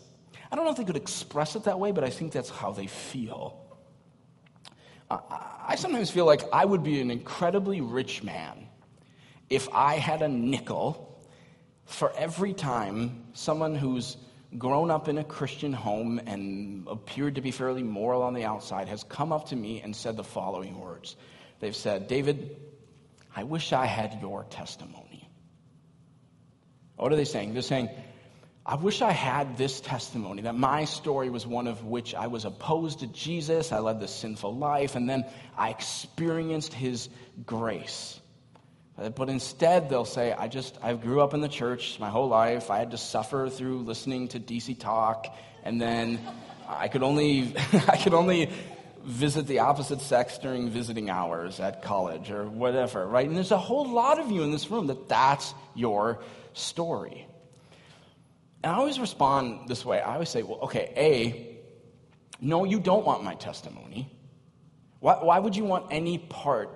I 0.51 0.55
don't 0.55 0.65
know 0.65 0.71
if 0.71 0.77
they 0.77 0.85
could 0.85 0.97
express 0.97 1.55
it 1.55 1.63
that 1.63 1.79
way, 1.79 1.91
but 1.91 2.03
I 2.03 2.09
think 2.09 2.31
that's 2.31 2.49
how 2.49 2.71
they 2.71 2.87
feel. 2.87 3.63
I 5.09 5.75
sometimes 5.77 6.09
feel 6.09 6.25
like 6.25 6.43
I 6.51 6.65
would 6.65 6.83
be 6.83 6.99
an 7.01 7.11
incredibly 7.11 7.81
rich 7.81 8.23
man 8.23 8.67
if 9.49 9.69
I 9.73 9.95
had 9.95 10.21
a 10.21 10.27
nickel 10.27 11.25
for 11.85 12.11
every 12.17 12.53
time 12.53 13.23
someone 13.33 13.75
who's 13.75 14.17
grown 14.57 14.91
up 14.91 15.07
in 15.07 15.17
a 15.17 15.23
Christian 15.23 15.73
home 15.73 16.19
and 16.25 16.87
appeared 16.87 17.35
to 17.35 17.41
be 17.41 17.51
fairly 17.51 17.83
moral 17.83 18.21
on 18.21 18.33
the 18.33 18.43
outside 18.43 18.87
has 18.87 19.03
come 19.03 19.31
up 19.31 19.49
to 19.49 19.55
me 19.55 19.81
and 19.81 19.95
said 19.95 20.17
the 20.17 20.23
following 20.23 20.79
words. 20.79 21.15
They've 21.59 21.75
said, 21.75 22.07
David, 22.07 22.57
I 23.35 23.43
wish 23.43 23.73
I 23.73 23.85
had 23.85 24.19
your 24.21 24.43
testimony. 24.45 25.29
What 26.95 27.11
are 27.13 27.15
they 27.15 27.25
saying? 27.25 27.53
They're 27.53 27.61
saying, 27.61 27.89
I 28.69 28.75
wish 28.75 29.01
I 29.01 29.13
had 29.13 29.57
this 29.57 29.79
testimony 29.79 30.41
that 30.41 30.55
my 30.55 30.83
story 30.83 31.29
was 31.29 31.47
one 31.47 31.67
of 31.67 31.85
which 31.85 32.13
I 32.13 32.27
was 32.27 32.43
opposed 32.43 32.99
to 32.99 33.07
Jesus, 33.07 33.71
I 33.71 33.79
led 33.79 34.01
this 34.01 34.13
sinful 34.13 34.57
life, 34.57 34.95
and 34.95 35.09
then 35.09 35.23
I 35.57 35.69
experienced 35.69 36.73
his 36.73 37.07
grace. 37.45 38.19
But 38.97 39.29
instead, 39.29 39.89
they'll 39.89 40.03
say, 40.03 40.33
I 40.33 40.49
just, 40.49 40.77
I 40.83 40.93
grew 40.95 41.21
up 41.21 41.33
in 41.33 41.39
the 41.39 41.47
church 41.47 41.97
my 41.97 42.09
whole 42.09 42.27
life. 42.27 42.69
I 42.69 42.79
had 42.79 42.91
to 42.91 42.97
suffer 42.97 43.47
through 43.47 43.83
listening 43.83 44.27
to 44.29 44.39
DC 44.39 44.77
talk, 44.77 45.33
and 45.63 45.79
then 45.79 46.19
I 46.67 46.89
could 46.89 47.03
only, 47.03 47.55
I 47.87 47.95
could 47.95 48.13
only 48.13 48.49
visit 49.05 49.47
the 49.47 49.59
opposite 49.59 50.01
sex 50.01 50.39
during 50.39 50.69
visiting 50.69 51.09
hours 51.09 51.61
at 51.61 51.83
college 51.83 52.31
or 52.31 52.45
whatever, 52.49 53.07
right? 53.07 53.25
And 53.25 53.37
there's 53.37 53.51
a 53.51 53.57
whole 53.57 53.87
lot 53.89 54.19
of 54.19 54.29
you 54.29 54.43
in 54.43 54.51
this 54.51 54.69
room 54.69 54.87
that 54.87 55.07
that's 55.07 55.53
your 55.73 56.19
story. 56.51 57.27
And 58.63 58.71
I 58.73 58.75
always 58.75 58.99
respond 58.99 59.67
this 59.67 59.85
way. 59.85 60.01
I 60.01 60.13
always 60.13 60.29
say, 60.29 60.43
well, 60.43 60.59
okay, 60.63 60.91
A, 60.97 61.57
no, 62.41 62.63
you 62.65 62.79
don't 62.79 63.05
want 63.05 63.23
my 63.23 63.35
testimony. 63.35 64.11
Why, 64.99 65.23
why 65.23 65.39
would 65.39 65.55
you 65.55 65.63
want 65.63 65.87
any 65.91 66.17
part 66.17 66.69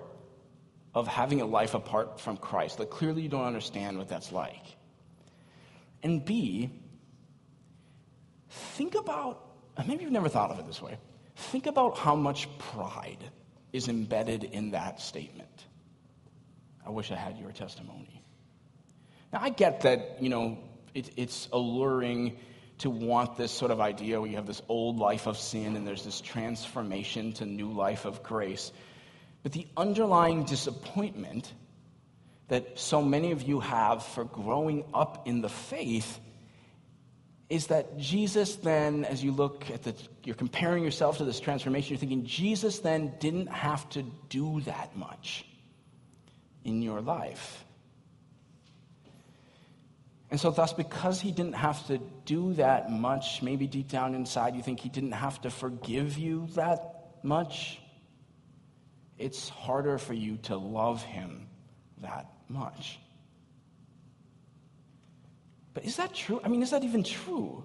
of 0.94 1.08
having 1.08 1.40
a 1.40 1.46
life 1.46 1.74
apart 1.74 2.20
from 2.20 2.36
Christ? 2.36 2.78
Like, 2.78 2.90
clearly 2.90 3.22
you 3.22 3.28
don't 3.28 3.44
understand 3.44 3.98
what 3.98 4.08
that's 4.08 4.30
like. 4.32 4.64
And 6.02 6.24
B, 6.24 6.70
think 8.48 8.94
about, 8.94 9.44
maybe 9.86 10.02
you've 10.04 10.12
never 10.12 10.28
thought 10.28 10.50
of 10.50 10.58
it 10.58 10.66
this 10.66 10.82
way. 10.82 10.98
Think 11.36 11.66
about 11.66 11.96
how 11.96 12.14
much 12.14 12.48
pride 12.58 13.24
is 13.72 13.88
embedded 13.88 14.44
in 14.44 14.72
that 14.72 15.00
statement. 15.00 15.66
I 16.84 16.90
wish 16.90 17.10
I 17.10 17.16
had 17.16 17.38
your 17.38 17.52
testimony. 17.52 18.22
Now, 19.32 19.40
I 19.42 19.48
get 19.48 19.82
that, 19.82 20.18
you 20.20 20.28
know, 20.28 20.58
it, 20.94 21.10
it's 21.16 21.48
alluring 21.52 22.38
to 22.78 22.90
want 22.90 23.36
this 23.36 23.52
sort 23.52 23.70
of 23.70 23.80
idea 23.80 24.20
where 24.20 24.28
you 24.28 24.36
have 24.36 24.46
this 24.46 24.62
old 24.68 24.98
life 24.98 25.26
of 25.26 25.38
sin 25.38 25.76
and 25.76 25.86
there's 25.86 26.04
this 26.04 26.20
transformation 26.20 27.32
to 27.34 27.46
new 27.46 27.70
life 27.70 28.04
of 28.04 28.22
grace. 28.22 28.72
But 29.42 29.52
the 29.52 29.66
underlying 29.76 30.44
disappointment 30.44 31.52
that 32.48 32.78
so 32.78 33.02
many 33.02 33.32
of 33.32 33.42
you 33.42 33.60
have 33.60 34.04
for 34.04 34.24
growing 34.24 34.84
up 34.92 35.26
in 35.26 35.40
the 35.40 35.48
faith 35.48 36.20
is 37.48 37.66
that 37.68 37.98
Jesus 37.98 38.56
then, 38.56 39.04
as 39.04 39.22
you 39.22 39.30
look 39.30 39.70
at 39.70 39.82
the, 39.82 39.94
you're 40.24 40.34
comparing 40.34 40.82
yourself 40.82 41.18
to 41.18 41.24
this 41.24 41.38
transformation, 41.38 41.90
you're 41.90 42.00
thinking 42.00 42.24
Jesus 42.24 42.78
then 42.78 43.12
didn't 43.20 43.48
have 43.48 43.88
to 43.90 44.02
do 44.28 44.60
that 44.62 44.96
much 44.96 45.44
in 46.64 46.82
your 46.82 47.00
life. 47.00 47.64
And 50.32 50.40
so, 50.40 50.50
thus, 50.50 50.72
because 50.72 51.20
he 51.20 51.30
didn't 51.30 51.56
have 51.56 51.86
to 51.88 51.98
do 52.24 52.54
that 52.54 52.90
much, 52.90 53.42
maybe 53.42 53.66
deep 53.66 53.88
down 53.88 54.14
inside 54.14 54.56
you 54.56 54.62
think 54.62 54.80
he 54.80 54.88
didn't 54.88 55.12
have 55.12 55.38
to 55.42 55.50
forgive 55.50 56.16
you 56.16 56.48
that 56.54 57.18
much, 57.22 57.78
it's 59.18 59.50
harder 59.50 59.98
for 59.98 60.14
you 60.14 60.38
to 60.44 60.56
love 60.56 61.02
him 61.02 61.48
that 61.98 62.32
much. 62.48 62.98
But 65.74 65.84
is 65.84 65.96
that 65.98 66.14
true? 66.14 66.40
I 66.42 66.48
mean, 66.48 66.62
is 66.62 66.70
that 66.70 66.82
even 66.82 67.04
true? 67.04 67.64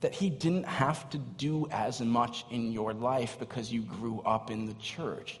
that 0.00 0.14
he 0.14 0.30
didn't 0.30 0.64
have 0.64 1.10
to 1.10 1.18
do 1.18 1.66
as 1.70 2.00
much 2.00 2.44
in 2.50 2.70
your 2.70 2.94
life 2.94 3.36
because 3.38 3.72
you 3.72 3.82
grew 3.82 4.20
up 4.20 4.50
in 4.50 4.64
the 4.64 4.74
church. 4.74 5.40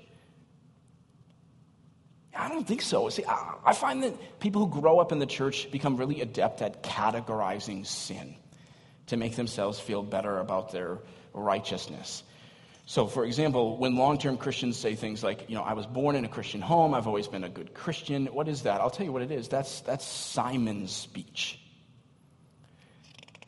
I 2.38 2.48
don't 2.48 2.66
think 2.66 2.82
so. 2.82 3.08
See, 3.08 3.24
I 3.26 3.72
find 3.74 4.02
that 4.04 4.40
people 4.40 4.64
who 4.66 4.80
grow 4.80 5.00
up 5.00 5.10
in 5.10 5.18
the 5.18 5.26
church 5.26 5.70
become 5.72 5.96
really 5.96 6.20
adept 6.20 6.62
at 6.62 6.82
categorizing 6.84 7.84
sin 7.84 8.36
to 9.08 9.16
make 9.16 9.34
themselves 9.34 9.80
feel 9.80 10.02
better 10.02 10.38
about 10.38 10.70
their 10.70 10.98
righteousness. 11.34 12.22
So, 12.86 13.06
for 13.06 13.24
example, 13.24 13.76
when 13.76 13.96
long 13.96 14.18
term 14.18 14.38
Christians 14.38 14.78
say 14.78 14.94
things 14.94 15.22
like, 15.22 15.50
you 15.50 15.56
know, 15.56 15.62
I 15.62 15.74
was 15.74 15.84
born 15.84 16.16
in 16.16 16.24
a 16.24 16.28
Christian 16.28 16.60
home, 16.60 16.94
I've 16.94 17.06
always 17.06 17.28
been 17.28 17.44
a 17.44 17.48
good 17.48 17.74
Christian, 17.74 18.26
what 18.26 18.48
is 18.48 18.62
that? 18.62 18.80
I'll 18.80 18.88
tell 18.88 19.04
you 19.04 19.12
what 19.12 19.22
it 19.22 19.30
is. 19.30 19.48
That's, 19.48 19.80
that's 19.80 20.06
Simon's 20.06 20.92
speech. 20.92 21.58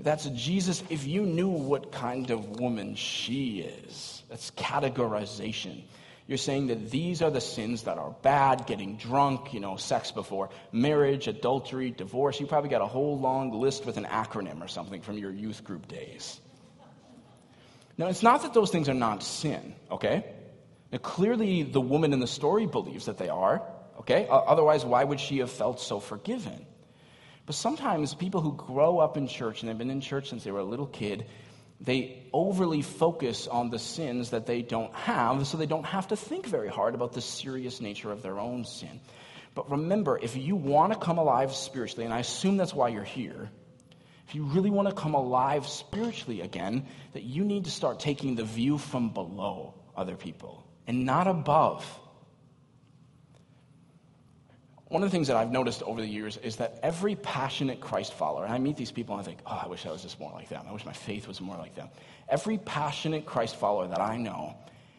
That's 0.00 0.26
Jesus, 0.26 0.82
if 0.90 1.06
you 1.06 1.22
knew 1.22 1.48
what 1.48 1.92
kind 1.92 2.30
of 2.30 2.58
woman 2.58 2.96
she 2.96 3.60
is, 3.60 4.22
that's 4.28 4.50
categorization. 4.52 5.84
You're 6.30 6.38
saying 6.38 6.68
that 6.68 6.92
these 6.92 7.22
are 7.22 7.30
the 7.32 7.40
sins 7.40 7.82
that 7.82 7.98
are 7.98 8.14
bad 8.22 8.68
getting 8.68 8.96
drunk, 8.98 9.52
you 9.52 9.58
know, 9.58 9.74
sex 9.74 10.12
before 10.12 10.50
marriage, 10.70 11.26
adultery, 11.26 11.90
divorce. 11.90 12.38
You 12.38 12.46
probably 12.46 12.70
got 12.70 12.82
a 12.82 12.86
whole 12.86 13.18
long 13.18 13.50
list 13.50 13.84
with 13.84 13.96
an 13.96 14.04
acronym 14.04 14.62
or 14.62 14.68
something 14.68 15.02
from 15.02 15.18
your 15.18 15.32
youth 15.32 15.64
group 15.64 15.88
days. 15.88 16.40
Now, 17.98 18.06
it's 18.06 18.22
not 18.22 18.42
that 18.42 18.54
those 18.54 18.70
things 18.70 18.88
are 18.88 18.94
not 18.94 19.24
sin, 19.24 19.74
okay? 19.90 20.24
Now, 20.92 20.98
clearly, 20.98 21.64
the 21.64 21.80
woman 21.80 22.12
in 22.12 22.20
the 22.20 22.28
story 22.28 22.66
believes 22.66 23.06
that 23.06 23.18
they 23.18 23.28
are, 23.28 23.60
okay? 23.98 24.28
Otherwise, 24.30 24.84
why 24.84 25.02
would 25.02 25.18
she 25.18 25.38
have 25.38 25.50
felt 25.50 25.80
so 25.80 25.98
forgiven? 25.98 26.64
But 27.44 27.56
sometimes 27.56 28.14
people 28.14 28.40
who 28.40 28.52
grow 28.52 29.00
up 29.00 29.16
in 29.16 29.26
church 29.26 29.62
and 29.62 29.68
they've 29.68 29.76
been 29.76 29.90
in 29.90 30.00
church 30.00 30.28
since 30.30 30.44
they 30.44 30.52
were 30.52 30.60
a 30.60 30.64
little 30.64 30.86
kid, 30.86 31.26
they 31.80 32.28
overly 32.32 32.82
focus 32.82 33.46
on 33.46 33.70
the 33.70 33.78
sins 33.78 34.30
that 34.30 34.46
they 34.46 34.62
don't 34.62 34.94
have, 34.94 35.46
so 35.46 35.56
they 35.56 35.66
don't 35.66 35.86
have 35.86 36.08
to 36.08 36.16
think 36.16 36.46
very 36.46 36.68
hard 36.68 36.94
about 36.94 37.12
the 37.12 37.22
serious 37.22 37.80
nature 37.80 38.12
of 38.12 38.22
their 38.22 38.38
own 38.38 38.64
sin. 38.64 39.00
But 39.54 39.70
remember, 39.70 40.18
if 40.18 40.36
you 40.36 40.56
want 40.56 40.92
to 40.92 40.98
come 40.98 41.18
alive 41.18 41.54
spiritually, 41.54 42.04
and 42.04 42.14
I 42.14 42.20
assume 42.20 42.56
that's 42.56 42.74
why 42.74 42.88
you're 42.88 43.02
here, 43.02 43.50
if 44.28 44.34
you 44.34 44.44
really 44.44 44.70
want 44.70 44.88
to 44.88 44.94
come 44.94 45.14
alive 45.14 45.66
spiritually 45.66 46.42
again, 46.42 46.86
that 47.14 47.24
you 47.24 47.44
need 47.44 47.64
to 47.64 47.70
start 47.70 47.98
taking 47.98 48.36
the 48.36 48.44
view 48.44 48.78
from 48.78 49.12
below 49.12 49.74
other 49.96 50.14
people 50.14 50.64
and 50.86 51.04
not 51.04 51.26
above. 51.26 51.84
One 54.90 55.04
of 55.04 55.08
the 55.08 55.12
things 55.12 55.28
that 55.28 55.36
I've 55.36 55.52
noticed 55.52 55.84
over 55.84 56.00
the 56.00 56.08
years 56.08 56.36
is 56.38 56.56
that 56.56 56.80
every 56.82 57.14
passionate 57.14 57.80
Christ 57.80 58.12
follower, 58.12 58.44
and 58.44 58.52
I 58.52 58.58
meet 58.58 58.76
these 58.76 58.90
people 58.90 59.14
and 59.14 59.22
I 59.22 59.24
think, 59.24 59.38
oh, 59.46 59.60
I 59.64 59.68
wish 59.68 59.86
I 59.86 59.92
was 59.92 60.02
just 60.02 60.18
more 60.18 60.32
like 60.32 60.48
them. 60.48 60.64
I 60.68 60.72
wish 60.72 60.84
my 60.84 60.92
faith 60.92 61.28
was 61.28 61.40
more 61.40 61.56
like 61.56 61.76
them. 61.76 61.88
Every 62.28 62.58
passionate 62.58 63.24
Christ 63.24 63.54
follower 63.54 63.86
that 63.86 64.00
I 64.00 64.16
know 64.16 64.56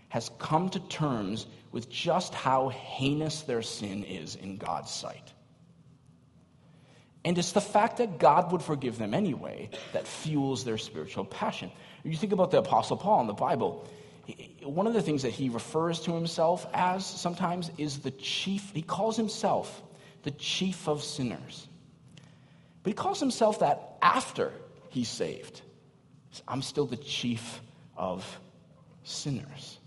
has 0.07 0.31
come 0.39 0.69
to 0.69 0.79
terms 0.87 1.45
with 1.73 1.89
just 1.89 2.33
how 2.33 2.69
heinous 2.69 3.41
their 3.41 3.61
sin 3.61 4.05
is 4.05 4.35
in 4.35 4.55
God's 4.55 4.91
sight. 4.91 5.33
And 7.25 7.37
it's 7.37 7.51
the 7.51 7.59
fact 7.59 7.97
that 7.97 8.17
God 8.17 8.53
would 8.53 8.61
forgive 8.61 8.97
them 8.97 9.13
anyway 9.13 9.71
that 9.91 10.07
fuels 10.07 10.63
their 10.63 10.77
spiritual 10.77 11.25
passion. 11.25 11.69
You 12.05 12.15
think 12.15 12.31
about 12.31 12.51
the 12.51 12.59
Apostle 12.59 12.95
Paul 12.95 13.19
in 13.19 13.27
the 13.27 13.33
Bible, 13.33 13.89
one 14.63 14.87
of 14.87 14.93
the 14.93 15.01
things 15.01 15.23
that 15.23 15.31
he 15.31 15.49
refers 15.49 16.01
to 16.01 16.13
himself 16.13 16.65
as 16.73 17.05
sometimes 17.05 17.71
is 17.77 17.99
the 17.99 18.11
chief, 18.11 18.71
he 18.73 18.81
calls 18.81 19.17
himself 19.17 19.81
the 20.23 20.31
chief 20.31 20.87
of 20.87 21.03
sinners. 21.03 21.67
But 22.83 22.91
he 22.91 22.93
calls 22.93 23.19
himself 23.19 23.59
that 23.59 23.97
after 24.01 24.51
he's 24.89 25.09
saved. 25.09 25.61
I'm 26.47 26.61
still 26.61 26.85
the 26.85 26.97
chief 26.97 27.61
of 27.97 28.39
sinners. 29.03 29.79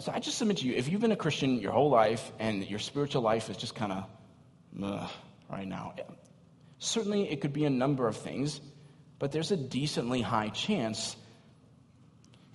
So 0.00 0.12
I 0.12 0.20
just 0.20 0.38
submit 0.38 0.58
to 0.58 0.66
you 0.66 0.74
if 0.74 0.88
you've 0.88 1.00
been 1.00 1.12
a 1.12 1.16
Christian 1.16 1.58
your 1.60 1.72
whole 1.72 1.90
life 1.90 2.32
and 2.38 2.68
your 2.68 2.78
spiritual 2.78 3.22
life 3.22 3.50
is 3.50 3.56
just 3.56 3.74
kind 3.74 3.92
of 3.92 5.12
right 5.50 5.66
now, 5.66 5.94
certainly 6.78 7.30
it 7.30 7.40
could 7.40 7.52
be 7.52 7.64
a 7.64 7.70
number 7.70 8.08
of 8.08 8.16
things, 8.16 8.60
but 9.18 9.32
there's 9.32 9.50
a 9.50 9.56
decently 9.56 10.22
high 10.22 10.48
chance 10.48 11.16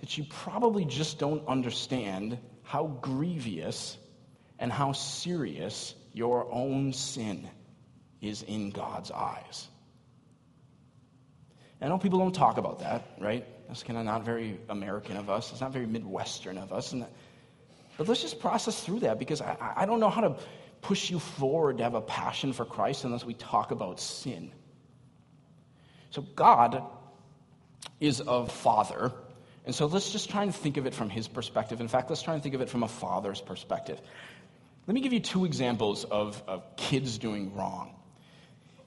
that 0.00 0.16
you 0.16 0.24
probably 0.28 0.84
just 0.84 1.18
don't 1.18 1.46
understand 1.48 2.38
how 2.62 2.86
grievous 3.00 3.96
and 4.58 4.72
how 4.72 4.92
serious 4.92 5.94
your 6.12 6.50
own 6.52 6.92
sin 6.92 7.48
is 8.20 8.42
in 8.42 8.70
God's 8.70 9.10
eyes. 9.10 9.68
I 11.80 11.88
know 11.88 11.98
people 11.98 12.18
don't 12.18 12.34
talk 12.34 12.58
about 12.58 12.80
that, 12.80 13.04
right? 13.20 13.46
That's 13.68 13.82
kind 13.82 13.98
of 13.98 14.04
not 14.04 14.24
very 14.24 14.58
American 14.68 15.16
of 15.16 15.30
us. 15.30 15.52
It's 15.52 15.60
not 15.60 15.72
very 15.72 15.86
Midwestern 15.86 16.58
of 16.58 16.72
us. 16.72 16.90
That, 16.90 17.12
but 17.96 18.08
let's 18.08 18.20
just 18.20 18.40
process 18.40 18.82
through 18.82 19.00
that 19.00 19.18
because 19.18 19.40
I, 19.40 19.56
I 19.76 19.86
don't 19.86 20.00
know 20.00 20.10
how 20.10 20.22
to 20.22 20.36
push 20.80 21.10
you 21.10 21.18
forward 21.18 21.78
to 21.78 21.84
have 21.84 21.94
a 21.94 22.00
passion 22.00 22.52
for 22.52 22.64
Christ 22.64 23.04
unless 23.04 23.24
we 23.24 23.34
talk 23.34 23.70
about 23.70 24.00
sin. 24.00 24.50
So, 26.10 26.22
God 26.22 26.82
is 28.00 28.20
a 28.26 28.46
father 28.46 29.12
and 29.68 29.74
so 29.74 29.84
let's 29.84 30.10
just 30.10 30.30
try 30.30 30.44
and 30.44 30.54
think 30.54 30.78
of 30.78 30.86
it 30.86 30.94
from 30.94 31.10
his 31.10 31.28
perspective. 31.28 31.82
In 31.82 31.88
fact, 31.88 32.08
let's 32.08 32.22
try 32.22 32.32
and 32.32 32.42
think 32.42 32.54
of 32.54 32.62
it 32.62 32.70
from 32.70 32.84
a 32.84 32.88
father's 32.88 33.42
perspective. 33.42 34.00
Let 34.86 34.94
me 34.94 35.02
give 35.02 35.12
you 35.12 35.20
two 35.20 35.44
examples 35.44 36.04
of, 36.04 36.42
of 36.48 36.74
kids 36.76 37.18
doing 37.18 37.54
wrong. 37.54 37.94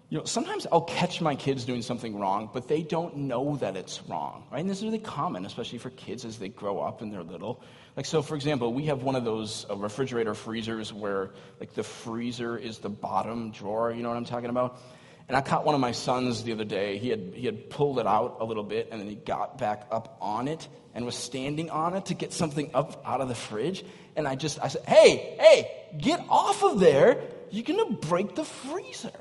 You 0.10 0.17
know, 0.17 0.24
sometimes 0.26 0.65
I'll 0.72 0.82
catch 0.82 1.22
my 1.22 1.36
kids 1.36 1.65
doing 1.65 1.84
something 1.84 2.20
wrong, 2.20 2.50
but 2.52 2.67
they 2.67 2.82
don't 2.82 3.15
know 3.15 3.58
that 3.58 3.78
it's 3.78 4.02
wrong, 4.08 4.46
right? 4.52 4.60
And 4.60 4.67
this 4.67 4.80
is 4.80 4.84
really 4.84 4.98
common, 4.98 5.46
especially 5.46 5.78
for 5.78 5.91
kids 5.91 6.26
as 6.26 6.39
they 6.39 6.50
grow 6.50 6.80
up 6.80 7.04
and 7.04 7.13
they're 7.13 7.22
little. 7.22 7.62
Like, 7.96 8.08
so 8.08 8.24
for 8.24 8.34
example, 8.34 8.74
we 8.74 8.88
have 8.88 9.04
one 9.04 9.15
of 9.15 9.24
those 9.24 9.67
uh, 9.70 9.76
refrigerator 9.76 10.34
freezers 10.34 10.91
where, 10.91 11.30
like, 11.60 11.76
the 11.76 11.84
freezer 11.84 12.58
is 12.58 12.80
the 12.80 12.89
bottom 12.89 13.52
drawer. 13.52 13.91
You 13.91 14.02
know 14.02 14.10
what 14.10 14.17
I'm 14.17 14.26
talking 14.26 14.50
about? 14.50 14.82
And 15.28 15.38
I 15.38 15.42
caught 15.42 15.66
one 15.66 15.76
of 15.76 15.82
my 15.82 15.92
sons 15.92 16.44
the 16.44 16.52
other 16.52 16.66
day. 16.66 16.98
He 16.98 17.10
had, 17.10 17.34
he 17.34 17.46
had 17.46 17.70
pulled 17.70 18.00
it 18.00 18.08
out 18.08 18.38
a 18.40 18.46
little 18.46 18.64
bit, 18.64 18.90
and 18.92 19.00
then 19.00 19.08
he 19.08 19.16
got 19.16 19.58
back 19.58 19.88
up 19.92 20.18
on 20.20 20.48
it 20.48 20.68
and 20.94 21.06
was 21.06 21.16
standing 21.16 21.70
on 21.70 21.96
it 21.96 22.08
to 22.08 22.14
get 22.14 22.34
something 22.34 22.72
up 22.74 23.02
out 23.06 23.22
of 23.22 23.28
the 23.28 23.36
fridge. 23.36 23.86
And 24.16 24.28
I 24.28 24.36
just, 24.36 24.60
I 24.62 24.68
said, 24.68 24.84
hey, 24.84 25.36
hey, 25.40 25.72
get 25.98 26.24
off 26.30 26.64
of 26.64 26.80
there. 26.80 27.22
You're 27.50 27.64
going 27.64 27.80
to 27.80 28.08
break 28.08 28.36
the 28.36 28.44
freezer. 28.44 29.12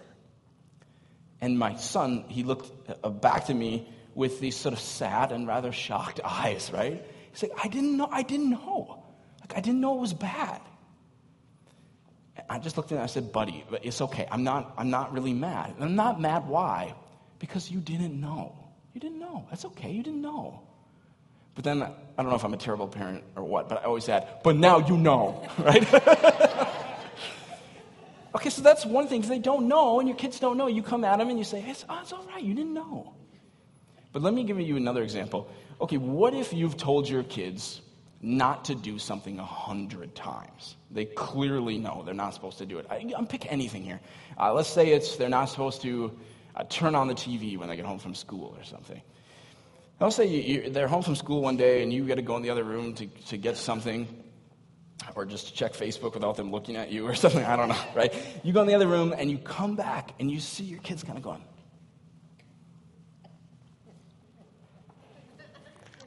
And 1.41 1.59
my 1.59 1.77
son, 1.77 2.25
he 2.29 2.43
looked 2.43 2.71
uh, 3.03 3.09
back 3.09 3.47
to 3.47 3.55
me 3.55 3.89
with 4.15 4.41
these 4.41 4.57
sort 4.57 4.73
of 4.73 4.81
sad 4.81 5.33
and 5.33 5.47
rather 5.47 5.73
shocked 5.73 6.21
eyes, 6.25 6.71
right? 6.73 7.05
He's 7.33 7.43
like, 7.43 7.53
I 7.63 7.69
didn't 7.69 7.97
know, 7.97 8.09
I 8.11 8.23
didn't 8.23 8.51
know. 8.51 9.05
Like, 9.41 9.57
I 9.57 9.61
didn't 9.61 9.81
know 9.81 9.97
it 9.97 10.01
was 10.01 10.15
bad. 10.15 10.61
I 12.49 12.59
just 12.59 12.77
looked 12.77 12.91
at 12.91 12.97
him 12.97 12.99
and 12.99 13.05
I 13.05 13.09
said, 13.09 13.33
buddy, 13.33 13.65
it's 13.83 14.01
okay. 14.01 14.27
I'm 14.31 14.45
not, 14.45 14.75
I'm 14.77 14.91
not 14.91 15.13
really 15.13 15.35
mad. 15.35 15.75
I'm 15.81 15.97
not 15.97 16.21
mad. 16.21 16.47
Why? 16.49 16.95
Because 17.39 17.71
you 17.71 17.81
didn't 17.81 18.19
know. 18.21 18.57
You 18.95 19.01
didn't 19.01 19.19
know. 19.19 19.47
That's 19.51 19.65
okay. 19.67 19.91
You 19.91 20.03
didn't 20.03 20.23
know. 20.23 20.63
But 21.55 21.65
then, 21.65 21.83
I 21.83 21.93
don't 22.17 22.29
know 22.29 22.37
if 22.37 22.45
I'm 22.45 22.55
a 22.55 22.59
terrible 22.59 22.89
parent 22.89 23.25
or 23.37 23.45
what, 23.45 23.69
but 23.69 23.83
I 23.83 23.85
always 23.85 24.09
add, 24.09 24.27
but 24.43 24.57
now 24.57 24.79
you 24.79 24.97
know, 24.97 25.47
right? 25.59 25.83
okay, 28.35 28.51
so 28.51 28.63
that's 28.63 28.87
one 28.87 29.09
thing. 29.09 29.23
They 29.23 29.39
don't 29.39 29.69
know 29.69 29.99
and 30.01 30.09
your 30.09 30.17
kids 30.17 30.39
don't 30.41 30.57
know, 30.57 30.69
you 30.69 30.83
come 30.83 31.05
at 31.05 31.19
them 31.19 31.29
and 31.29 31.39
you 31.39 31.45
say, 31.45 31.65
it's, 31.67 31.85
oh, 31.89 31.99
it's 32.01 32.13
all 32.13 32.25
right. 32.33 32.43
You 32.43 32.55
didn't 32.55 32.75
know. 32.75 33.15
But 34.13 34.23
let 34.23 34.35
me 34.35 34.45
give 34.45 34.59
you 34.61 34.77
another 34.77 35.03
example. 35.03 35.49
Okay, 35.81 35.97
what 35.97 36.35
if 36.35 36.53
you've 36.53 36.77
told 36.77 37.09
your 37.09 37.23
kids, 37.23 37.81
not 38.21 38.67
to 38.67 38.75
do 38.75 38.99
something 38.99 39.39
a 39.39 39.45
hundred 39.45 40.15
times. 40.15 40.77
They 40.91 41.07
clearly 41.07 41.79
know 41.79 42.03
they're 42.05 42.15
not 42.15 42.35
supposed 42.35 42.59
to 42.59 42.67
do 42.67 42.79
it. 42.79 42.87
I, 42.91 42.97
am 43.17 43.27
pick 43.27 43.51
anything 43.51 43.83
here. 43.83 44.01
Uh, 44.39 44.53
let's 44.53 44.69
say 44.69 44.89
it's 44.89 45.17
they're 45.17 45.29
not 45.29 45.47
supposed 45.47 45.81
to 45.83 46.19
uh, 46.55 46.65
turn 46.65 46.95
on 46.95 47.09
the 47.09 47.15
TV 47.15 47.57
when 47.57 47.69
they 47.69 47.77
get 47.77 47.87
home 47.87 47.99
from 47.99 48.15
school 48.15 48.55
or 48.59 48.65
something. 48.65 49.01
Let's 50.01 50.17
say 50.17 50.27
you, 50.27 50.63
you, 50.63 50.71
they're 50.71 50.89
home 50.89 51.03
from 51.03 51.15
school 51.15 51.43
one 51.43 51.57
day 51.57 51.83
and 51.83 51.93
you 51.93 52.07
got 52.07 52.15
to 52.17 52.23
go 52.23 52.37
in 52.37 52.43
the 52.43 52.51
other 52.51 52.65
room 52.65 52.95
to, 52.95 53.07
to 53.07 53.37
get 53.37 53.57
something 53.57 54.09
or 55.15 55.25
just 55.25 55.49
to 55.49 55.55
check 55.55 55.73
Facebook 55.73 56.15
without 56.15 56.37
them 56.37 56.51
looking 56.51 56.77
at 56.77 56.91
you 56.91 57.07
or 57.07 57.15
something. 57.25 57.45
I 57.45 57.57
don't 57.57 57.69
know, 57.69 57.85
right? 57.95 58.15
You 58.43 58.53
go 58.53 58.61
in 58.61 58.67
the 58.67 58.75
other 58.75 58.87
room 58.87 59.15
and 59.17 59.31
you 59.31 59.39
come 59.39 59.77
back 59.77 60.13
and 60.19 60.31
you 60.31 60.41
see 60.41 60.65
your 60.65 60.81
kids 60.81 61.03
kind 61.03 61.17
of 61.17 61.25
going, 61.25 61.43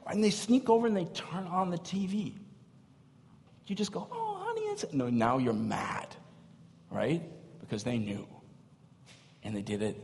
and 0.06 0.22
they 0.22 0.30
sneak 0.30 0.68
over 0.68 0.86
and 0.86 0.96
they 0.96 1.06
turn 1.06 1.46
on 1.46 1.70
the 1.70 1.78
TV. 1.78 2.34
You 3.66 3.74
just 3.74 3.92
go, 3.92 4.06
oh, 4.10 4.42
honey, 4.44 4.62
it's. 4.62 4.84
No, 4.92 5.08
now 5.08 5.38
you're 5.38 5.52
mad, 5.52 6.14
right? 6.90 7.22
Because 7.60 7.82
they 7.82 7.98
knew. 7.98 8.26
And 9.42 9.56
they 9.56 9.62
did 9.62 9.82
it 9.82 9.96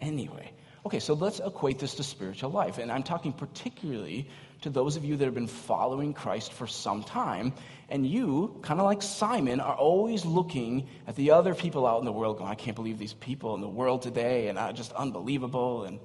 anyway. 0.00 0.52
Okay, 0.84 1.00
so 1.00 1.14
let's 1.14 1.40
equate 1.40 1.78
this 1.78 1.94
to 1.94 2.02
spiritual 2.02 2.50
life. 2.50 2.78
And 2.78 2.92
I'm 2.92 3.02
talking 3.02 3.32
particularly 3.32 4.28
to 4.60 4.70
those 4.70 4.96
of 4.96 5.04
you 5.04 5.16
that 5.16 5.24
have 5.24 5.34
been 5.34 5.46
following 5.46 6.14
Christ 6.14 6.52
for 6.52 6.66
some 6.66 7.02
time. 7.02 7.52
And 7.88 8.06
you, 8.06 8.58
kind 8.62 8.78
of 8.78 8.86
like 8.86 9.02
Simon, 9.02 9.60
are 9.60 9.74
always 9.74 10.24
looking 10.24 10.88
at 11.06 11.16
the 11.16 11.32
other 11.32 11.54
people 11.54 11.86
out 11.86 11.98
in 11.98 12.04
the 12.04 12.12
world 12.12 12.38
going, 12.38 12.50
I 12.50 12.54
can't 12.54 12.76
believe 12.76 12.98
these 12.98 13.14
people 13.14 13.54
in 13.54 13.60
the 13.60 13.68
world 13.68 14.02
today, 14.02 14.48
and 14.48 14.58
uh, 14.58 14.72
just 14.72 14.92
unbelievable. 14.92 15.84
And 15.84 15.98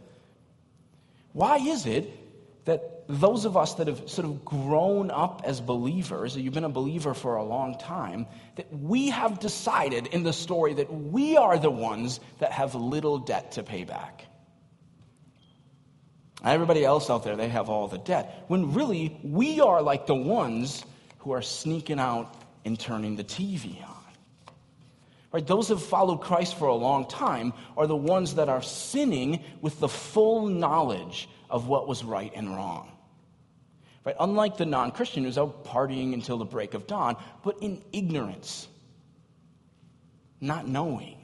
Why 1.34 1.58
is 1.58 1.86
it 1.86 2.66
that 2.66 2.91
those 3.08 3.46
of 3.46 3.58
us 3.58 3.76
that 3.76 3.88
have 3.88 4.10
sort 4.10 4.26
of 4.26 4.46
grown 4.46 5.12
up 5.12 5.42
as 5.46 5.60
believers, 5.62 6.36
you've 6.38 6.54
been 6.54 6.64
a 6.64 6.70
believer 6.70 7.14
for 7.14 7.36
a 7.36 7.44
long 7.44 7.78
time, 7.78 8.28
that 8.56 8.72
we 8.74 9.10
have 9.10 9.40
decided 9.40 10.08
in 10.08 10.24
the 10.24 10.34
story 10.34 10.74
that 10.76 10.92
we 10.92 11.38
are 11.38 11.58
the 11.58 11.72
ones 11.72 12.20
that 12.40 12.52
have 12.52 12.76
little 12.76 13.18
debt 13.18 13.54
to 13.54 13.64
pay 13.64 13.84
back? 13.84 14.26
Everybody 16.44 16.84
else 16.84 17.10
out 17.10 17.24
there, 17.24 17.36
they 17.36 17.50
have 17.50 17.70
all 17.70 17.88
the 17.88 18.00
debt. 18.00 18.46
When 18.48 18.74
really, 18.74 19.20
we 19.24 19.60
are 19.60 19.82
like 19.82 20.08
the 20.08 20.16
ones 20.16 20.84
who 21.20 21.34
are 21.34 21.42
sneaking 21.42 22.00
out 22.00 22.36
and 22.66 22.80
turning 22.80 23.16
the 23.16 23.24
TV 23.24 23.84
on. 23.88 23.98
Right? 25.32 25.46
Those 25.46 25.70
who 25.70 25.76
have 25.76 25.84
followed 25.84 26.18
Christ 26.18 26.56
for 26.56 26.68
a 26.68 26.76
long 26.76 27.08
time 27.08 27.54
are 27.78 27.88
the 27.88 27.96
ones 27.96 28.36
that 28.36 28.50
are 28.50 28.62
sinning 28.62 29.44
with 29.62 29.80
the 29.80 29.88
full 29.88 30.48
knowledge 30.48 31.30
of 31.52 31.68
what 31.68 31.88
was 31.88 32.04
right 32.04 32.32
and 32.36 32.50
wrong. 32.56 32.92
Right? 34.04 34.16
Unlike 34.20 34.58
the 34.58 34.66
non 34.66 34.92
Christian 34.92 35.24
who's 35.24 35.38
out 35.38 35.64
partying 35.66 36.14
until 36.14 36.38
the 36.38 36.46
break 36.46 36.74
of 36.74 36.88
dawn, 36.88 37.18
but 37.44 37.58
in 37.62 37.84
ignorance, 37.94 38.68
not 40.40 40.68
knowing. 40.68 41.18